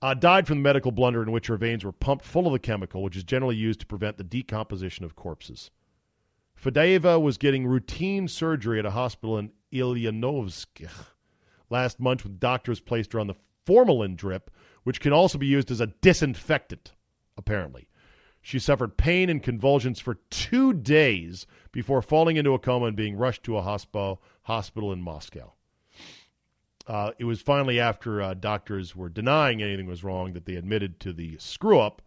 Uh, 0.00 0.14
died 0.14 0.46
from 0.46 0.58
the 0.58 0.62
medical 0.62 0.92
blunder 0.92 1.22
in 1.22 1.32
which 1.32 1.48
her 1.48 1.56
veins 1.56 1.84
were 1.84 1.92
pumped 1.92 2.24
full 2.24 2.46
of 2.46 2.52
the 2.52 2.58
chemical, 2.58 3.02
which 3.02 3.16
is 3.16 3.24
generally 3.24 3.56
used 3.56 3.80
to 3.80 3.86
prevent 3.86 4.16
the 4.16 4.24
decomposition 4.24 5.04
of 5.04 5.16
corpses. 5.16 5.70
Fedyaeva 6.60 7.20
was 7.20 7.36
getting 7.36 7.66
routine 7.66 8.26
surgery 8.26 8.78
at 8.78 8.86
a 8.86 8.90
hospital 8.90 9.38
in 9.38 9.52
Ulyanovsk 9.72 10.88
last 11.70 12.00
month 12.00 12.24
when 12.24 12.38
doctors 12.38 12.80
placed 12.80 13.12
her 13.12 13.20
on 13.20 13.26
the 13.26 13.36
formalin 13.68 14.16
drip, 14.16 14.50
which 14.84 14.98
can 14.98 15.12
also 15.12 15.36
be 15.36 15.46
used 15.46 15.70
as 15.70 15.82
a 15.82 15.88
disinfectant, 16.00 16.94
apparently. 17.36 17.86
She 18.40 18.58
suffered 18.58 18.96
pain 18.96 19.28
and 19.28 19.42
convulsions 19.42 20.00
for 20.00 20.14
two 20.30 20.72
days 20.72 21.46
before 21.70 22.00
falling 22.00 22.38
into 22.38 22.54
a 22.54 22.58
coma 22.58 22.86
and 22.86 22.96
being 22.96 23.14
rushed 23.14 23.42
to 23.42 23.58
a 23.58 23.62
hospital, 23.62 24.22
hospital 24.44 24.90
in 24.90 25.02
Moscow. 25.02 25.52
Uh, 26.86 27.10
it 27.18 27.26
was 27.26 27.42
finally 27.42 27.78
after 27.78 28.22
uh, 28.22 28.32
doctors 28.32 28.96
were 28.96 29.10
denying 29.10 29.60
anything 29.60 29.86
was 29.86 30.02
wrong 30.02 30.32
that 30.32 30.46
they 30.46 30.54
admitted 30.54 30.98
to 31.00 31.12
the 31.12 31.36
screw 31.36 31.78
up. 31.78 32.00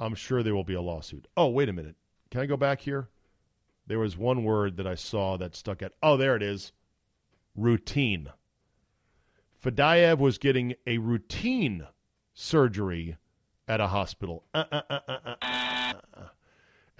I'm 0.00 0.14
sure 0.14 0.42
there 0.42 0.54
will 0.54 0.64
be 0.64 0.72
a 0.72 0.80
lawsuit. 0.80 1.28
Oh, 1.36 1.48
wait 1.48 1.68
a 1.68 1.74
minute. 1.74 1.96
Can 2.30 2.40
I 2.40 2.46
go 2.46 2.56
back 2.56 2.80
here? 2.80 3.10
There 3.86 3.98
was 3.98 4.16
one 4.16 4.44
word 4.44 4.78
that 4.78 4.86
I 4.86 4.94
saw 4.94 5.36
that 5.36 5.54
stuck 5.54 5.82
at. 5.82 5.92
Oh, 6.02 6.16
there 6.16 6.36
it 6.36 6.42
is. 6.42 6.72
Routine. 7.54 8.30
Fadayev 9.66 10.18
was 10.18 10.38
getting 10.38 10.74
a 10.86 10.98
routine 10.98 11.88
surgery 12.34 13.16
at 13.66 13.80
a 13.80 13.88
hospital. 13.88 14.44
Uh, 14.54 14.62
uh, 14.70 15.00
uh, 15.40 16.04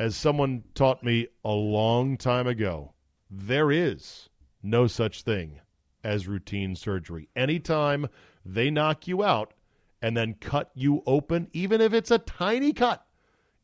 As 0.01 0.17
someone 0.17 0.65
taught 0.75 1.05
me 1.05 1.29
a 1.45 1.53
long 1.53 2.17
time 2.17 2.49
ago, 2.49 2.93
there 3.31 3.71
is 3.71 4.31
no 4.65 4.89
such 4.89 5.23
thing 5.23 5.61
as 6.03 6.27
routine 6.27 6.75
surgery. 6.75 7.29
Anytime 7.37 8.09
they 8.45 8.69
knock 8.69 9.07
you 9.07 9.23
out 9.23 9.55
and 10.03 10.17
then 10.17 10.35
cut 10.35 10.73
you 10.75 11.05
open, 11.07 11.47
even 11.53 11.81
if 11.81 11.93
it's 11.93 12.11
a 12.11 12.19
tiny 12.19 12.73
cut 12.73 13.07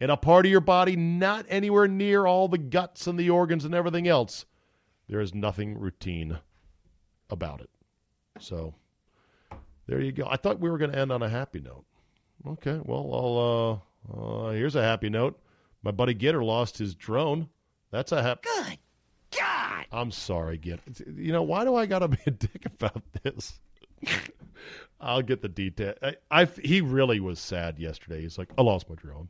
in 0.00 0.10
a 0.10 0.16
part 0.16 0.46
of 0.46 0.52
your 0.52 0.60
body 0.60 0.94
not 0.94 1.44
anywhere 1.48 1.88
near 1.88 2.24
all 2.26 2.46
the 2.46 2.56
guts 2.56 3.08
and 3.08 3.18
the 3.18 3.30
organs 3.30 3.64
and 3.64 3.74
everything 3.74 4.06
else, 4.06 4.46
there 5.08 5.20
is 5.20 5.34
nothing 5.34 5.76
routine 5.76 6.38
about 7.30 7.60
it. 7.60 7.70
So 8.38 8.74
there 9.86 10.00
you 10.00 10.12
go. 10.12 10.26
I 10.28 10.36
thought 10.36 10.60
we 10.60 10.70
were 10.70 10.78
going 10.78 10.92
to 10.92 10.98
end 10.98 11.12
on 11.12 11.22
a 11.22 11.28
happy 11.28 11.60
note. 11.60 11.84
Okay, 12.46 12.80
well, 12.84 13.10
I'll, 13.12 13.82
uh, 14.12 14.48
uh, 14.48 14.50
here's 14.52 14.76
a 14.76 14.82
happy 14.82 15.08
note. 15.08 15.38
My 15.82 15.90
buddy 15.90 16.14
Gitter 16.14 16.44
lost 16.44 16.78
his 16.78 16.94
drone. 16.94 17.48
That's 17.90 18.12
a 18.12 18.22
happy. 18.22 18.48
Good 18.56 18.78
God. 19.38 19.86
I'm 19.92 20.10
sorry, 20.10 20.58
Gitter. 20.58 21.18
You 21.18 21.32
know 21.32 21.42
why 21.42 21.64
do 21.64 21.74
I 21.74 21.86
got 21.86 22.00
to 22.00 22.08
be 22.08 22.18
a 22.26 22.30
dick 22.30 22.66
about 22.66 23.02
this? 23.22 23.60
I'll 25.00 25.22
get 25.22 25.42
the 25.42 25.48
detail. 25.48 25.94
I, 26.02 26.16
I, 26.30 26.44
he 26.44 26.80
really 26.80 27.20
was 27.20 27.38
sad 27.40 27.78
yesterday. 27.78 28.22
He's 28.22 28.38
like, 28.38 28.50
I 28.56 28.62
lost 28.62 28.88
my 28.88 28.94
drone. 28.94 29.28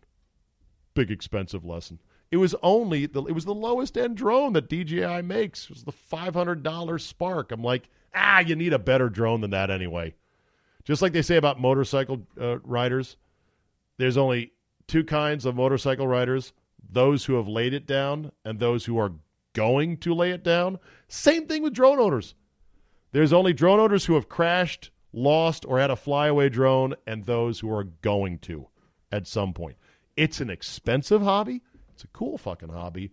Big 0.95 1.11
expensive 1.11 1.65
lesson. 1.65 1.99
It 2.31 2.37
was 2.37 2.55
only 2.63 3.07
the 3.07 3.23
it 3.25 3.33
was 3.33 3.45
the 3.45 3.55
lowest 3.55 3.99
end 3.99 4.17
drone 4.17 4.55
that 4.55 4.69
DJI 4.69 5.21
makes. 5.23 5.65
It 5.65 5.71
was 5.71 5.85
the 5.85 5.93
five 5.93 6.35
hundred 6.35 6.63
dollar 6.63 6.99
Spark. 6.99 7.53
I'm 7.53 7.63
like, 7.63 7.89
ah, 8.15 8.41
you 8.41 8.57
need 8.57 8.73
a 8.73 8.79
better 8.79 9.11
drone 9.11 9.43
than 9.43 9.51
that 9.51 9.71
anyway. 9.71 10.15
Just 10.85 11.03
like 11.03 11.13
they 11.13 11.23
say 11.23 11.37
about 11.37 11.61
motorcycle 11.61 12.23
uh, 12.41 12.59
riders, 12.61 13.17
there's 13.99 14.17
only 14.17 14.53
two 14.89 15.05
kinds 15.05 15.47
of 15.47 15.55
motorcycle 15.55 16.07
riders 16.07 16.53
those 16.91 17.25
who 17.25 17.35
have 17.35 17.49
laid 17.49 17.73
it 17.73 17.87
down 17.87 18.33
and 18.45 18.59
those 18.59 18.85
who 18.85 18.99
are 18.99 19.13
going 19.53 19.97
to 19.99 20.15
lay 20.15 20.31
it 20.31 20.43
down. 20.43 20.79
Same 21.09 21.47
thing 21.47 21.63
with 21.63 21.73
drone 21.73 21.99
owners. 21.99 22.35
There's 23.13 23.33
only 23.33 23.53
drone 23.53 23.81
owners 23.81 24.05
who 24.05 24.15
have 24.15 24.29
crashed, 24.29 24.91
lost, 25.13 25.65
or 25.67 25.79
had 25.79 25.91
a 25.91 25.97
flyaway 25.97 26.49
drone, 26.49 26.95
and 27.07 27.25
those 27.25 27.61
who 27.61 27.73
are 27.73 27.85
going 27.85 28.39
to 28.41 28.69
at 29.11 29.27
some 29.27 29.53
point. 29.53 29.77
It's 30.17 30.41
an 30.41 30.51
expensive 30.51 31.23
hobby. 31.23 31.63
It's 31.95 32.05
a 32.05 32.09
cool 32.09 32.39
fucking 32.39 32.71
hobby, 32.71 33.13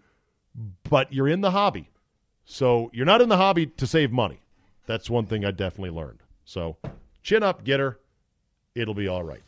but 0.89 1.13
you're 1.13 1.27
in 1.27 1.41
the 1.41 1.51
hobby. 1.51 1.89
So 2.45 2.89
you're 2.93 3.05
not 3.05 3.21
in 3.21 3.29
the 3.29 3.37
hobby 3.37 3.67
to 3.67 3.85
save 3.85 4.11
money. 4.11 4.41
That's 4.85 5.09
one 5.09 5.25
thing 5.25 5.45
I 5.45 5.51
definitely 5.51 5.91
learned. 5.91 6.19
So 6.45 6.77
Chin 7.23 7.43
up, 7.43 7.63
Gitter. 7.63 7.95
It'll 8.75 8.93
be 8.93 9.07
all 9.07 9.23
right. 9.23 9.41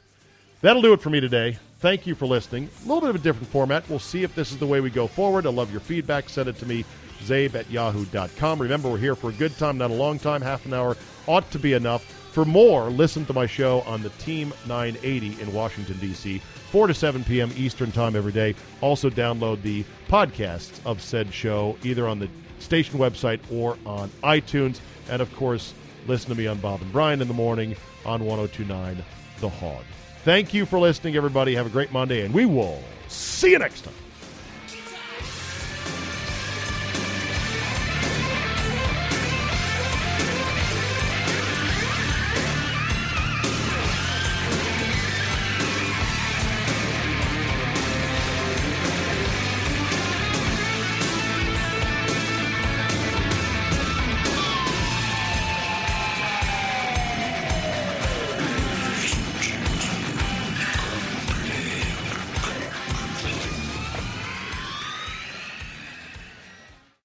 That'll 0.62 0.81
do 0.81 0.93
it 0.93 1.01
for 1.01 1.10
me 1.10 1.19
today. 1.19 1.57
Thank 1.79 2.05
you 2.05 2.13
for 2.13 2.27
listening. 2.27 2.69
A 2.84 2.88
little 2.88 3.01
bit 3.01 3.10
of 3.10 3.15
a 3.15 3.19
different 3.19 3.47
format. 3.47 3.89
We'll 3.89 3.99
see 3.99 4.23
if 4.23 4.36
this 4.36 4.51
is 4.51 4.60
the 4.60 4.67
way 4.67 4.81
we 4.81 4.91
go 4.91 5.07
forward. 5.07 5.47
I 5.47 5.49
love 5.49 5.71
your 5.71 5.79
feedback. 5.79 6.29
Send 6.29 6.47
it 6.47 6.57
to 6.60 6.65
me, 6.67 6.86
czabe 7.23 7.55
at 7.55 7.69
yahoo.com. 7.71 8.62
Remember, 8.62 8.89
we're 8.89 8.97
here 8.97 9.15
for 9.15 9.31
a 9.31 9.34
good 9.34 9.57
time, 9.57 9.79
not 9.79 9.89
a 9.89 9.95
long 9.95 10.19
time. 10.19 10.41
Half 10.41 10.65
an 10.67 10.73
hour 10.73 10.95
ought 11.25 11.49
to 11.51 11.60
be 11.60 11.73
enough. 11.73 12.03
For 12.31 12.45
more, 12.45 12.89
listen 12.89 13.25
to 13.25 13.34
my 13.34 13.45
show 13.45 13.81
on 13.81 14.03
the 14.03 14.10
Team 14.12 14.53
980 14.67 15.41
in 15.41 15.53
Washington, 15.53 15.97
D.C., 15.97 16.38
4 16.71 16.88
to 16.88 16.93
7 16.93 17.23
p.m. 17.25 17.51
Eastern 17.57 17.91
Time 17.91 18.15
every 18.15 18.31
day. 18.31 18.55
Also, 18.79 19.10
download 19.10 19.62
the 19.63 19.84
podcasts 20.07 20.79
of 20.86 21.01
said 21.01 21.34
show 21.34 21.75
either 21.84 22.07
on 22.07 22.19
the 22.19 22.29
station 22.60 22.97
website 22.97 23.41
or 23.51 23.77
on 23.86 24.10
iTunes. 24.23 24.79
And, 25.10 25.21
of 25.21 25.36
course, 25.36 25.73
Listen 26.07 26.29
to 26.29 26.35
me 26.35 26.47
on 26.47 26.57
Bob 26.59 26.81
and 26.81 26.91
Brian 26.91 27.21
in 27.21 27.27
the 27.27 27.33
morning 27.33 27.75
on 28.05 28.23
1029 28.25 29.03
The 29.39 29.49
Hog. 29.49 29.83
Thank 30.23 30.53
you 30.53 30.65
for 30.65 30.79
listening, 30.79 31.15
everybody. 31.15 31.55
Have 31.55 31.65
a 31.65 31.69
great 31.69 31.91
Monday, 31.91 32.25
and 32.25 32.33
we 32.33 32.45
will 32.45 32.81
see 33.07 33.51
you 33.51 33.59
next 33.59 33.81
time. 33.81 33.93